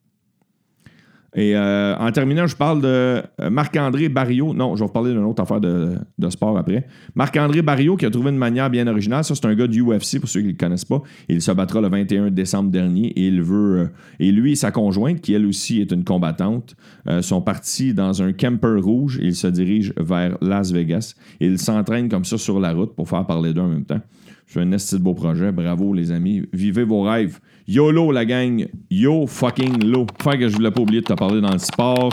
Et 1.37 1.57
euh, 1.57 1.97
en 1.97 2.13
terminant, 2.13 2.47
je 2.47 2.55
parle 2.55 2.81
de 2.81 2.87
euh, 2.87 3.51
Marc-André 3.51 4.09
Barrio. 4.09 4.55
Non, 4.55 4.77
je 4.77 4.81
vais 4.81 4.87
vous 4.87 4.93
parler 4.93 5.13
d'une 5.13 5.25
autre 5.25 5.43
affaire 5.43 5.61
de, 5.61 5.97
sport 6.31 6.57
après. 6.57 6.87
Marc-André 7.15 7.61
Barrio 7.61 7.97
qui 7.97 8.07
a 8.07 8.11
trouvé 8.11 8.31
une 8.31 8.39
manière 8.39 8.71
bien 8.71 8.87
originale. 8.87 9.25
Ça, 9.25 9.35
c'est 9.35 9.45
un 9.47 9.55
gars 9.55 9.67
du 9.67 9.83
UFC, 9.83 10.21
pour 10.21 10.29
ceux 10.29 10.41
qui 10.41 10.47
ne 10.47 10.53
le 10.53 10.57
connaissent 10.57 10.85
pas. 10.85 11.03
Il 11.29 11.43
se 11.43 11.51
battra 11.51 11.81
le 11.81 11.89
21 11.89 12.31
décembre 12.31 12.71
dernier 12.71 13.09
et 13.09 13.27
il 13.27 13.43
veut. 13.43 13.81
Euh, 13.81 13.87
et 14.21 14.31
lui 14.31 14.53
et 14.53 14.57
sa 14.57 14.71
conjointe, 14.71 15.21
qui 15.21 15.35
elle 15.35 15.47
aussi 15.47 15.81
est 15.81 15.91
une 15.91 16.05
combattante, 16.05 16.77
sont 17.21 17.43
partis 17.43 17.93
dans 17.95 18.23
un 18.23 18.33
camper 18.33 18.81
rouge 18.81 19.19
ils 19.21 19.35
se 19.35 19.47
dirigent 19.47 19.93
vers 19.97 20.39
Las 20.41 20.73
Vegas. 20.73 21.15
ils 21.41 21.59
s'entraînent 21.59 22.09
comme 22.09 22.25
ça 22.25 22.39
sur 22.39 22.61
la 22.61 22.73
route 22.73 22.95
pour 22.95 23.09
faire 23.09 23.27
parler 23.27 23.53
d'eux 23.53 23.63
en 23.63 23.69
même 23.69 23.85
temps. 23.85 24.01
C'est 24.47 24.61
un 24.61 24.73
esti 24.73 24.97
de 24.97 25.03
beau 25.03 25.15
projet. 25.15 25.53
Bravo, 25.53 25.95
les 25.95 26.11
amis. 26.11 26.43
Vivez 26.53 26.85
vos 26.85 27.03
rêves. 27.03 27.41
YOLO, 27.67 28.13
la 28.13 28.25
gang. 28.25 28.67
Yo 28.91 29.27
fucking 29.27 29.85
lo. 29.85 30.07
Faire 30.23 30.39
que 30.39 30.49
je 30.49 30.55
voulais 30.55 30.71
pas 30.71 30.81
oublier 30.81 31.01
de 31.01 31.07
te 31.07 31.15
parler 31.15 31.41
dans 31.41 31.53
le 31.53 31.59
sport. 31.59 32.11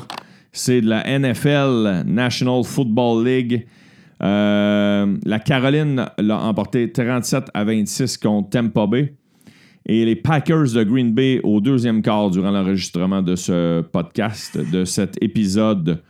C'est 0.52 0.82
de 0.82 0.90
la 0.90 1.20
NFL, 1.20 2.04
National 2.06 2.64
Football 2.64 3.26
League. 3.26 3.68
Euh, 4.22 5.18
la 5.26 5.40
Caroline 5.40 6.06
l'a 6.18 6.40
emporté 6.42 6.92
37 6.92 7.46
à 7.54 7.64
26 7.64 8.18
contre 8.18 8.50
Tampa 8.50 8.88
Bay. 8.88 9.14
Et 9.86 10.06
les 10.06 10.16
Packers 10.16 10.74
de 10.74 10.84
Green 10.84 11.12
Bay 11.14 11.40
au 11.44 11.60
deuxième 11.60 12.02
quart 12.02 12.30
durant 12.30 12.52
l'enregistrement 12.52 13.22
de 13.22 13.36
ce 13.36 13.82
podcast, 13.82 14.58
de 14.72 14.86
cet 14.86 15.22
épisode 15.22 16.02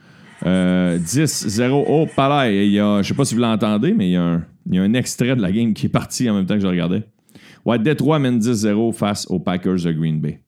10-0. 0.44 1.62
Euh, 1.62 1.84
oh, 1.88 2.08
pareil, 2.16 2.68
il 2.68 2.74
y 2.74 2.80
a, 2.80 3.02
je 3.02 3.08
sais 3.08 3.14
pas 3.14 3.26
si 3.26 3.36
vous 3.36 3.42
l'entendez, 3.42 3.94
mais 3.94 4.10
il 4.10 4.12
y, 4.14 4.16
a 4.16 4.24
un, 4.24 4.46
il 4.68 4.76
y, 4.76 4.80
a 4.80 4.84
un, 4.84 4.94
extrait 4.94 5.36
de 5.36 5.42
la 5.42 5.52
game 5.52 5.74
qui 5.74 5.86
est 5.86 5.90
parti 5.90 6.30
en 6.30 6.36
même 6.36 6.46
temps 6.46 6.56
que 6.56 6.62
je 6.62 6.68
regardais. 6.68 7.04
Ouais, 7.66 7.78
Détroit 7.78 8.20
mène 8.20 8.40
10-0 8.40 8.94
face 8.94 9.28
aux 9.28 9.40
Packers 9.40 9.84
de 9.84 9.92
Green 9.92 10.20
Bay. 10.20 10.40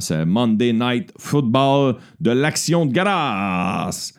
C'est 0.00 0.24
Monday 0.24 0.72
Night 0.72 1.12
Football 1.18 1.96
de 2.20 2.30
l'action 2.30 2.86
de 2.86 2.92
grâce. 2.92 4.14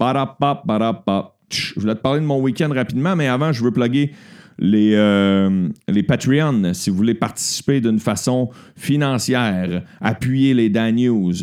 Je 0.00 1.80
voulais 1.80 1.94
te 1.94 2.00
parler 2.00 2.20
de 2.20 2.26
mon 2.26 2.40
week-end 2.40 2.70
rapidement, 2.72 3.14
mais 3.14 3.28
avant, 3.28 3.52
je 3.52 3.62
veux 3.62 3.70
plugger 3.70 4.12
les, 4.58 4.94
euh, 4.94 5.68
les 5.88 6.02
Patreons, 6.02 6.74
si 6.74 6.90
vous 6.90 6.96
voulez 6.96 7.14
participer 7.14 7.80
d'une 7.80 7.98
façon 7.98 8.50
financière, 8.76 9.82
appuyer 10.00 10.54
les 10.54 10.68
Dan 10.68 10.96
News. 10.96 11.34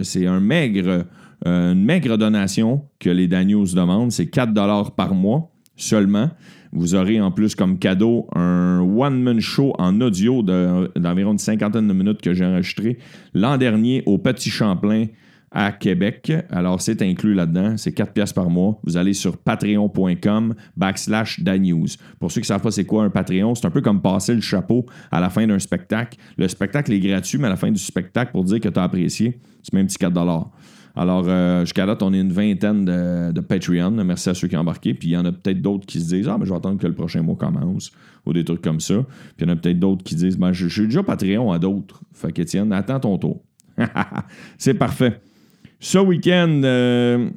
C'est 0.00 0.26
un 0.26 0.40
maigre, 0.40 1.04
une 1.44 1.84
maigre 1.84 2.16
donation 2.16 2.82
que 2.98 3.10
les 3.10 3.28
Dan 3.28 3.48
News 3.48 3.66
demandent. 3.74 4.12
C'est 4.12 4.26
4 4.26 4.94
par 4.94 5.14
mois 5.14 5.50
seulement. 5.76 6.30
Vous 6.72 6.94
aurez 6.94 7.20
en 7.20 7.30
plus 7.30 7.54
comme 7.54 7.78
cadeau 7.78 8.26
un 8.34 8.80
one-man 8.80 9.38
show 9.40 9.72
en 9.78 10.00
audio 10.00 10.42
d'environ 10.42 11.32
une 11.32 11.38
cinquantaine 11.38 11.86
de 11.86 11.92
minutes 11.92 12.20
que 12.20 12.34
j'ai 12.34 12.44
enregistré 12.44 12.98
l'an 13.32 13.58
dernier 13.58 14.02
au 14.06 14.18
Petit 14.18 14.50
Champlain 14.50 15.06
à 15.52 15.70
Québec. 15.70 16.32
Alors, 16.50 16.80
c'est 16.80 17.00
inclus 17.00 17.32
là-dedans. 17.32 17.76
C'est 17.76 17.92
4 17.92 18.12
pièces 18.12 18.32
par 18.32 18.50
mois. 18.50 18.80
Vous 18.82 18.96
allez 18.96 19.12
sur 19.12 19.36
patreon.com 19.36 20.54
backslash 20.76 21.40
danews. 21.40 21.86
Pour 22.18 22.32
ceux 22.32 22.40
qui 22.40 22.46
ne 22.46 22.48
savent 22.48 22.62
pas 22.62 22.72
c'est 22.72 22.84
quoi 22.84 23.04
un 23.04 23.10
Patreon, 23.10 23.54
c'est 23.54 23.66
un 23.66 23.70
peu 23.70 23.80
comme 23.80 24.02
passer 24.02 24.34
le 24.34 24.40
chapeau 24.40 24.84
à 25.12 25.20
la 25.20 25.30
fin 25.30 25.46
d'un 25.46 25.60
spectacle. 25.60 26.18
Le 26.36 26.48
spectacle 26.48 26.92
est 26.92 26.98
gratuit, 26.98 27.38
mais 27.38 27.46
à 27.46 27.50
la 27.50 27.56
fin 27.56 27.70
du 27.70 27.78
spectacle, 27.78 28.32
pour 28.32 28.42
dire 28.42 28.58
que 28.58 28.68
tu 28.68 28.78
as 28.80 28.82
apprécié, 28.82 29.38
c'est 29.62 29.72
même 29.74 29.84
un 29.84 29.86
petit 29.86 29.98
4 29.98 30.12
alors, 30.96 31.24
euh, 31.26 31.62
jusqu'à 31.62 31.86
date, 31.86 32.02
on 32.02 32.12
est 32.12 32.20
une 32.20 32.32
vingtaine 32.32 32.84
de, 32.84 33.40
Patreon. 33.40 33.90
Merci 33.90 34.30
à 34.30 34.34
ceux 34.34 34.46
qui 34.46 34.56
ont 34.56 34.60
embarqué. 34.60 34.94
Puis 34.94 35.08
il 35.08 35.12
y 35.12 35.16
en 35.16 35.24
a 35.24 35.32
peut-être 35.32 35.60
d'autres 35.60 35.86
qui 35.86 36.00
se 36.00 36.14
disent 36.14 36.28
Ah, 36.28 36.36
mais 36.38 36.46
je 36.46 36.50
vais 36.50 36.56
attendre 36.56 36.80
que 36.80 36.86
le 36.86 36.94
prochain 36.94 37.22
mois 37.22 37.36
commence. 37.36 37.90
Ou 38.26 38.32
des 38.32 38.44
trucs 38.44 38.62
comme 38.62 38.80
ça. 38.80 38.94
Puis 39.36 39.44
il 39.44 39.48
y 39.48 39.50
en 39.50 39.52
a 39.52 39.56
peut-être 39.56 39.78
d'autres 39.78 40.04
qui 40.04 40.14
disent 40.14 40.38
ben, 40.38 40.52
je, 40.52 40.68
suis 40.68 40.84
déjà 40.84 41.02
Patreon 41.02 41.50
à 41.50 41.58
d'autres. 41.58 42.00
Fait 42.12 42.32
qu'Étienne, 42.32 42.72
attends 42.72 43.00
ton 43.00 43.18
tour. 43.18 43.42
C'est 44.58 44.74
parfait. 44.74 45.20
Ce 45.80 45.98
week-end, 45.98 46.62
euh, 46.64 47.28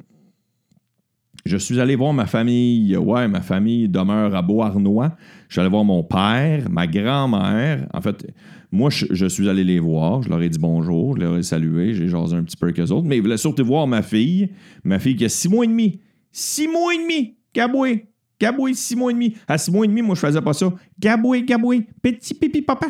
je 1.48 1.56
suis 1.56 1.80
allé 1.80 1.96
voir 1.96 2.12
ma 2.12 2.26
famille. 2.26 2.96
Ouais, 2.96 3.26
ma 3.26 3.40
famille 3.40 3.88
demeure 3.88 4.34
à 4.34 4.42
Beauharnois. 4.42 5.16
Je 5.48 5.54
suis 5.54 5.60
allé 5.60 5.70
voir 5.70 5.84
mon 5.84 6.04
père, 6.04 6.68
ma 6.70 6.86
grand-mère. 6.86 7.88
En 7.94 8.00
fait, 8.02 8.26
moi, 8.70 8.90
je, 8.90 9.26
suis 9.26 9.48
allé 9.48 9.64
les 9.64 9.78
voir. 9.78 10.22
Je 10.22 10.28
leur 10.28 10.42
ai 10.42 10.48
dit 10.50 10.58
bonjour. 10.58 11.16
Je 11.16 11.22
leur 11.22 11.38
ai 11.38 11.42
salué. 11.42 11.94
J'ai 11.94 12.08
jasé 12.08 12.36
un 12.36 12.42
petit 12.42 12.56
peu 12.56 12.66
avec 12.66 12.78
eux 12.78 12.92
autres. 12.92 13.06
Mais 13.06 13.16
ils 13.16 13.22
voulaient 13.22 13.38
surtout 13.38 13.64
voir 13.64 13.86
ma 13.86 14.02
fille. 14.02 14.50
Ma 14.84 14.98
fille 14.98 15.16
qui 15.16 15.24
a 15.24 15.28
six 15.30 15.48
mois 15.48 15.64
et 15.64 15.68
demi. 15.68 16.00
Six 16.30 16.68
mois 16.68 16.94
et 16.94 16.98
demi. 16.98 17.38
Gaboué. 17.54 18.06
Gaboué, 18.38 18.74
six 18.74 18.94
mois 18.94 19.10
et 19.10 19.14
demi. 19.14 19.34
À 19.48 19.56
six 19.56 19.70
mois 19.70 19.86
et 19.86 19.88
demi, 19.88 20.02
moi, 20.02 20.14
je 20.14 20.20
faisais 20.20 20.42
pas 20.42 20.52
ça. 20.52 20.72
Gaboué, 20.98 21.42
gaboué. 21.42 21.86
Petit 22.02 22.34
pipi 22.34 22.60
papa. 22.60 22.88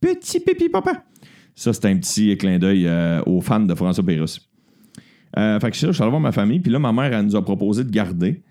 Petit 0.00 0.40
pipi 0.40 0.68
papa. 0.68 1.04
Ça, 1.54 1.72
c'était 1.72 1.88
un 1.88 1.96
petit 1.96 2.36
clin 2.36 2.58
d'œil 2.58 2.86
euh, 2.86 3.22
aux 3.24 3.40
fans 3.40 3.60
de 3.60 3.74
François 3.74 4.04
Pérusse. 4.04 4.47
Euh, 5.36 5.60
fait 5.60 5.70
que 5.70 5.76
je 5.76 5.92
suis 5.92 6.02
allé 6.02 6.10
voir 6.10 6.20
ma 6.20 6.32
famille. 6.32 6.60
Puis 6.60 6.72
là, 6.72 6.78
ma 6.78 6.92
mère, 6.92 7.12
elle 7.12 7.26
nous 7.26 7.36
a 7.36 7.44
proposé 7.44 7.84
de 7.84 7.90
garder. 7.90 8.42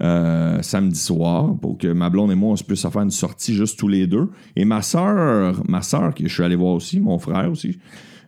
Euh, 0.00 0.62
samedi 0.62 0.98
soir 0.98 1.54
pour 1.60 1.76
que 1.76 1.86
ma 1.86 2.08
blonde 2.08 2.32
et 2.32 2.34
moi, 2.34 2.52
on 2.52 2.56
se 2.56 2.64
puisse 2.64 2.80
faire 2.80 3.02
une 3.02 3.10
sortie 3.10 3.54
juste 3.54 3.78
tous 3.78 3.88
les 3.88 4.06
deux. 4.06 4.30
Et 4.56 4.64
ma 4.64 4.80
soeur, 4.80 5.62
ma 5.68 5.82
soeur, 5.82 6.14
que 6.14 6.26
je 6.26 6.32
suis 6.32 6.42
allé 6.42 6.56
voir 6.56 6.72
aussi, 6.72 6.98
mon 6.98 7.18
frère 7.18 7.50
aussi, 7.50 7.78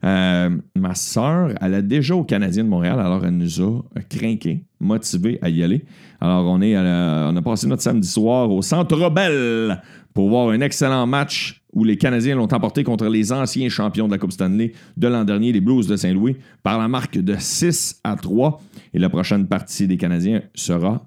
euh, 0.04 0.50
ma 0.76 0.94
soeur, 0.94 1.52
elle 1.62 1.72
a 1.72 1.80
déjà 1.80 2.14
au 2.14 2.22
Canadien 2.22 2.64
de 2.64 2.68
Montréal, 2.68 3.00
alors 3.00 3.24
elle 3.24 3.38
nous 3.38 3.62
a 3.62 4.00
craqué, 4.10 4.62
motivé 4.78 5.38
à 5.40 5.48
y 5.48 5.62
aller. 5.62 5.86
Alors 6.20 6.44
on, 6.44 6.60
est 6.60 6.76
on 6.76 7.34
a 7.34 7.42
passé 7.42 7.66
notre 7.66 7.82
samedi 7.82 8.08
soir 8.08 8.50
au 8.50 8.60
Centre 8.60 8.94
Rebelle 8.98 9.80
pour 10.14 10.28
voir 10.28 10.50
un 10.50 10.60
excellent 10.60 11.06
match 11.06 11.60
où 11.72 11.82
les 11.82 11.98
Canadiens 11.98 12.36
l'ont 12.36 12.44
emporté 12.44 12.84
contre 12.84 13.06
les 13.06 13.32
anciens 13.32 13.68
champions 13.68 14.06
de 14.06 14.12
la 14.12 14.18
Coupe 14.18 14.32
Stanley 14.32 14.72
de 14.96 15.08
l'an 15.08 15.24
dernier, 15.24 15.52
les 15.52 15.60
Blues 15.60 15.88
de 15.88 15.96
Saint-Louis, 15.96 16.36
par 16.62 16.78
la 16.78 16.86
marque 16.86 17.18
de 17.18 17.34
6 17.36 18.00
à 18.04 18.14
3. 18.14 18.62
Et 18.94 19.00
la 19.00 19.10
prochaine 19.10 19.48
partie 19.48 19.88
des 19.88 19.96
Canadiens 19.96 20.42
sera 20.54 21.04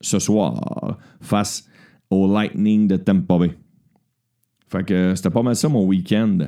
ce 0.00 0.18
soir 0.18 0.98
face 1.20 1.68
au 2.10 2.30
Lightning 2.32 2.88
de 2.88 2.96
Tampa 2.96 3.38
Bay. 3.38 3.52
Fait 4.70 4.84
que 4.84 5.14
c'était 5.14 5.30
pas 5.30 5.42
mal 5.42 5.54
ça 5.54 5.68
mon 5.68 5.86
week-end. 5.86 6.38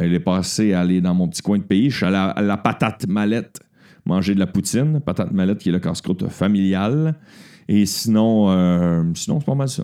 Il 0.00 0.14
est 0.14 0.20
passé 0.20 0.72
à 0.72 0.80
aller 0.80 1.00
dans 1.00 1.14
mon 1.14 1.28
petit 1.28 1.42
coin 1.42 1.58
de 1.58 1.64
pays. 1.64 1.90
Je 1.90 1.96
suis 1.96 2.06
allé 2.06 2.16
à 2.16 2.40
la, 2.40 2.56
patate 2.56 3.08
mallette 3.08 3.60
manger 4.06 4.34
de 4.34 4.38
la 4.38 4.46
poutine. 4.46 5.00
Patate 5.00 5.32
mallette 5.32 5.58
qui 5.58 5.70
est 5.70 5.72
le 5.72 5.80
casse-croûte 5.80 6.28
familial. 6.28 7.18
Et 7.66 7.86
sinon, 7.86 8.50
euh, 8.50 9.02
sinon 9.14 9.40
c'est 9.40 9.46
pas 9.46 9.54
mal 9.56 9.68
ça. 9.68 9.82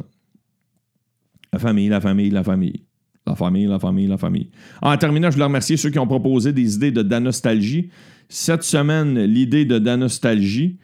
La 1.57 1.61
famille, 1.61 1.89
la 1.89 2.03
famille, 2.03 2.29
la 2.29 2.45
famille. 2.45 2.83
La 3.27 3.35
famille, 3.35 3.67
la 3.67 3.79
famille, 3.79 4.07
la 4.07 4.19
famille. 4.19 4.51
en 4.83 4.95
terminant, 4.99 5.31
je 5.31 5.37
voulais 5.37 5.47
remercier 5.47 5.79
ceux 5.79 5.89
qui 5.89 5.99
ont 5.99 6.07
proposé 6.07 6.53
des 6.53 6.75
idées 6.75 6.91
de 6.91 7.01
Danostalgie. 7.01 7.89
Cette 8.29 8.63
semaine, 8.63 9.19
l'idée 9.25 9.65
de 9.65 9.79
Danostalgie, 9.79 10.77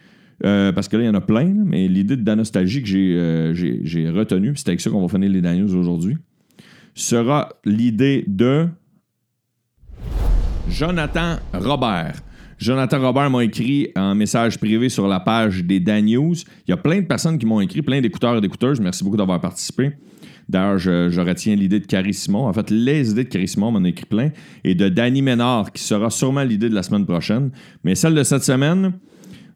euh, 0.46 0.72
parce 0.72 0.88
que 0.88 0.96
là, 0.96 1.02
il 1.02 1.06
y 1.06 1.10
en 1.10 1.14
a 1.14 1.20
plein, 1.20 1.52
mais 1.66 1.88
l'idée 1.88 2.16
de 2.16 2.22
Danostalgie 2.22 2.82
que 2.82 2.90
euh, 2.90 3.52
j'ai 3.54 4.08
retenue, 4.08 4.54
c'est 4.56 4.68
avec 4.68 4.80
ça 4.80 4.88
qu'on 4.88 5.02
va 5.02 5.08
finir 5.08 5.28
les 5.28 5.42
Daniels 5.42 5.76
aujourd'hui, 5.76 6.16
sera 6.94 7.50
l'idée 7.66 8.24
de 8.26 8.66
Jonathan 10.70 11.36
Robert. 11.52 12.14
Jonathan 12.56 12.98
Robert 12.98 13.28
m'a 13.28 13.44
écrit 13.44 13.88
un 13.94 14.14
message 14.14 14.58
privé 14.58 14.88
sur 14.88 15.06
la 15.06 15.20
page 15.20 15.64
des 15.64 15.80
Dan 15.80 16.08
Il 16.08 16.34
y 16.66 16.72
a 16.72 16.78
plein 16.78 17.02
de 17.02 17.06
personnes 17.06 17.38
qui 17.38 17.44
m'ont 17.44 17.60
écrit, 17.60 17.82
plein 17.82 18.00
d'écouteurs 18.00 18.38
et 18.38 18.40
d'écouteuses. 18.40 18.80
Merci 18.80 19.04
beaucoup 19.04 19.18
d'avoir 19.18 19.38
participé. 19.38 19.92
D'ailleurs, 20.48 20.78
je, 20.78 21.20
retiens 21.20 21.54
l'idée 21.56 21.80
de 21.80 21.86
Carrie 21.86 22.14
Simon. 22.14 22.46
En 22.46 22.52
fait, 22.52 22.70
les 22.70 23.10
idées 23.10 23.24
de 23.24 23.28
Carrie 23.28 23.48
Simon 23.48 23.70
m'en 23.70 23.84
écrit 23.84 24.06
plein. 24.06 24.30
Et 24.64 24.74
de 24.74 24.88
Danny 24.88 25.22
Ménard, 25.22 25.72
qui 25.72 25.82
sera 25.82 26.10
sûrement 26.10 26.42
l'idée 26.42 26.68
de 26.68 26.74
la 26.74 26.82
semaine 26.82 27.06
prochaine. 27.06 27.50
Mais 27.84 27.94
celle 27.94 28.14
de 28.14 28.22
cette 28.22 28.42
semaine, 28.42 28.92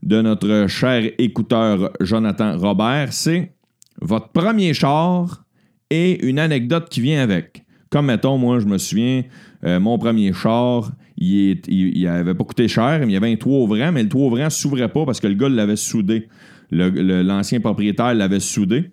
de 0.03 0.23
notre 0.23 0.67
cher 0.69 1.11
écouteur 1.19 1.93
Jonathan 2.01 2.57
Robert, 2.57 3.13
c'est 3.13 3.53
votre 4.01 4.29
premier 4.29 4.75
char 4.75 5.45
et 5.91 6.25
une 6.27 6.39
anecdote 6.39 6.89
qui 6.89 7.01
vient 7.01 7.23
avec. 7.23 7.65
Comme, 7.91 8.07
mettons, 8.07 8.39
moi, 8.39 8.59
je 8.59 8.67
me 8.67 8.79
souviens, 8.79 9.23
euh, 9.65 9.81
mon 9.81 9.99
premier 9.99 10.33
char, 10.33 10.93
il, 11.17 11.61
il, 11.69 12.07
avait 12.07 12.35
pas 12.35 12.45
coûté 12.45 12.69
cher, 12.69 13.01
mais 13.01 13.07
il 13.07 13.13
y 13.13 13.17
avait 13.17 13.33
un 13.33 13.37
toit 13.37 13.59
ouvrant, 13.59 13.93
mais 13.93 14.03
le 14.03 14.09
toit 14.09 14.27
ouvrant 14.27 14.45
ne 14.45 14.51
s'ouvrait 14.51 14.89
pas 14.89 15.05
parce 15.07 15.21
que 15.21 15.27
le 15.27 15.35
gars 15.35 15.49
l'avait 15.49 15.77
soudé. 15.77 16.29
L'ancien 16.71 17.61
propriétaire 17.61 18.15
l'avait 18.15 18.41
soudé. 18.41 18.91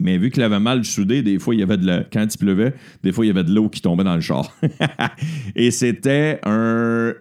Mais 0.00 0.16
vu 0.16 0.30
qu'il 0.30 0.42
avait 0.42 0.60
mal 0.60 0.84
soudé, 0.84 1.22
des 1.22 1.38
fois, 1.38 1.54
il 1.54 1.60
y 1.60 1.62
avait 1.62 1.76
de 1.76 1.86
la... 1.86 2.04
quand 2.04 2.24
il 2.32 2.38
pleuvait, 2.38 2.74
des 3.02 3.10
fois, 3.10 3.24
il 3.24 3.28
y 3.28 3.30
avait 3.30 3.42
de 3.42 3.52
l'eau 3.52 3.68
qui 3.68 3.80
tombait 3.80 4.04
dans 4.04 4.14
le 4.14 4.20
char. 4.20 4.56
Et 5.56 5.72
c'était 5.72 6.38
un, 6.44 7.14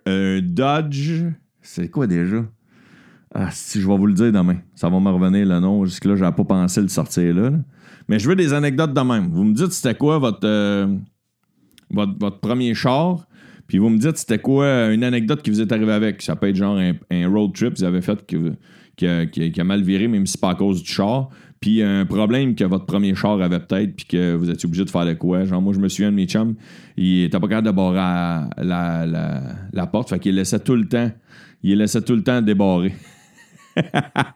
Dodge. 0.43 1.23
C'est 1.61 1.89
quoi 1.89 2.05
déjà? 2.05 2.45
Ah, 3.33 3.49
si 3.51 3.81
je 3.81 3.87
vais 3.87 3.97
vous 3.97 4.05
le 4.05 4.13
dire 4.13 4.31
demain. 4.31 4.57
Ça 4.75 4.89
va 4.89 4.99
me 4.99 5.09
revenir 5.09 5.45
le 5.45 5.59
nom. 5.59 5.85
Jusque-là, 5.85 6.15
j'avais 6.15 6.35
pas 6.35 6.43
pensé 6.43 6.81
le 6.81 6.87
sortir 6.87 7.35
là, 7.35 7.51
Mais 8.07 8.19
je 8.19 8.29
veux 8.29 8.35
des 8.35 8.53
anecdotes 8.53 8.93
de 8.93 9.01
même. 9.01 9.29
Vous 9.31 9.43
me 9.43 9.53
dites 9.53 9.71
c'était 9.71 9.95
quoi 9.95 10.19
votre, 10.19 10.39
euh, 10.43 10.87
votre, 11.89 12.39
premier 12.39 12.73
char? 12.75 13.27
Puis 13.67 13.79
vous 13.79 13.89
me 13.89 13.97
dites 13.97 14.17
c'était 14.17 14.39
quoi 14.39 14.93
une 14.93 15.03
anecdote 15.03 15.41
qui 15.41 15.49
vous 15.49 15.61
est 15.61 15.71
arrivée 15.71 15.93
avec? 15.93 16.21
Ça 16.21 16.35
peut 16.35 16.47
être 16.47 16.55
genre 16.55 16.77
un, 16.77 17.27
road 17.27 17.53
trip 17.53 17.73
que 17.73 17.79
vous 17.79 17.83
avez 17.83 18.01
fait 18.01 18.25
qui, 18.97 19.05
a, 19.07 19.63
mal 19.63 19.83
viré, 19.83 20.07
même 20.07 20.25
si 20.25 20.33
c'est 20.33 20.41
pas 20.41 20.51
à 20.51 20.55
cause 20.55 20.83
du 20.83 20.89
char. 20.89 21.29
Puis 21.60 21.81
un 21.81 22.05
problème 22.05 22.55
que 22.55 22.63
votre 22.63 22.86
premier 22.86 23.15
char 23.15 23.41
avait 23.41 23.60
peut-être, 23.60 23.95
puis 23.95 24.05
que 24.05 24.36
vous 24.36 24.49
étiez 24.49 24.67
obligé 24.67 24.86
de 24.86 24.89
faire 24.89 25.05
de 25.05 25.13
quoi. 25.13 25.45
Genre, 25.45 25.62
moi, 25.62 25.73
je 25.73 25.79
me 25.79 25.88
souviens 25.88 26.12
de 26.12 26.15
mes 26.15 26.25
chums, 26.25 26.55
il 26.97 27.23
était 27.23 27.39
pas 27.39 27.47
capable 27.47 27.67
de 27.67 27.71
barrer 27.71 27.95
la, 27.95 29.05
la, 29.05 29.41
la, 29.71 29.88
porte, 29.88 30.10
fait 30.10 30.19
qu'il 30.19 30.36
laissait 30.36 30.60
tout 30.60 30.75
le 30.75 30.88
temps, 30.88 31.12
il 31.63 31.77
laissait 31.77 32.01
tout 32.01 32.15
le 32.15 32.23
temps 32.23 32.41
débarrer. 32.41 32.93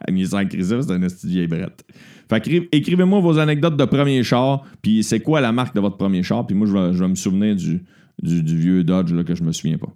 Nissan 0.09 0.47
Chrysler, 0.47 0.81
c'est 0.81 0.91
un 0.91 1.07
vieille 1.23 1.47
brette. 1.47 1.83
Fait 2.29 2.69
écrivez-moi 2.71 3.19
vos 3.19 3.37
anecdotes 3.37 3.77
de 3.77 3.85
premier 3.85 4.23
char, 4.23 4.63
puis 4.81 5.03
c'est 5.03 5.19
quoi 5.19 5.41
la 5.41 5.51
marque 5.51 5.75
de 5.75 5.81
votre 5.81 5.97
premier 5.97 6.23
char, 6.23 6.47
puis 6.47 6.55
moi, 6.55 6.65
je 6.65 6.99
vais, 6.99 7.07
me 7.07 7.15
souvenir 7.15 7.55
du, 7.55 7.83
du, 8.21 8.57
vieux 8.57 8.83
Dodge 8.83 9.11
là, 9.11 9.23
que 9.23 9.35
je 9.35 9.43
me 9.43 9.51
souviens 9.51 9.77
pas. 9.77 9.93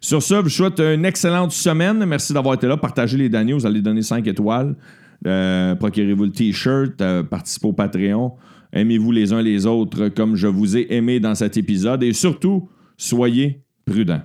Sur 0.00 0.22
ce, 0.22 0.34
je 0.34 0.40
vous 0.40 0.48
souhaite 0.48 0.80
une 0.80 1.04
excellente 1.04 1.52
semaine. 1.52 2.04
Merci 2.04 2.32
d'avoir 2.32 2.54
été 2.54 2.66
là. 2.66 2.76
Partagez 2.76 3.16
les 3.16 3.28
derniers. 3.28 3.52
Vous 3.52 3.66
allez 3.66 3.82
donner 3.82 4.02
5 4.02 4.26
étoiles. 4.26 4.76
Euh, 5.26 5.74
procurez-vous 5.74 6.24
le 6.24 6.32
T-shirt. 6.32 7.00
Euh, 7.00 7.22
participez 7.22 7.66
au 7.68 7.72
Patreon. 7.72 8.32
Aimez-vous 8.72 9.12
les 9.12 9.32
uns 9.32 9.42
les 9.42 9.66
autres 9.66 10.08
comme 10.08 10.36
je 10.36 10.48
vous 10.48 10.76
ai 10.76 10.92
aimé 10.94 11.20
dans 11.20 11.34
cet 11.34 11.56
épisode. 11.56 12.02
Et 12.02 12.12
surtout, 12.12 12.68
soyez 12.96 13.62
prudents. 13.84 14.22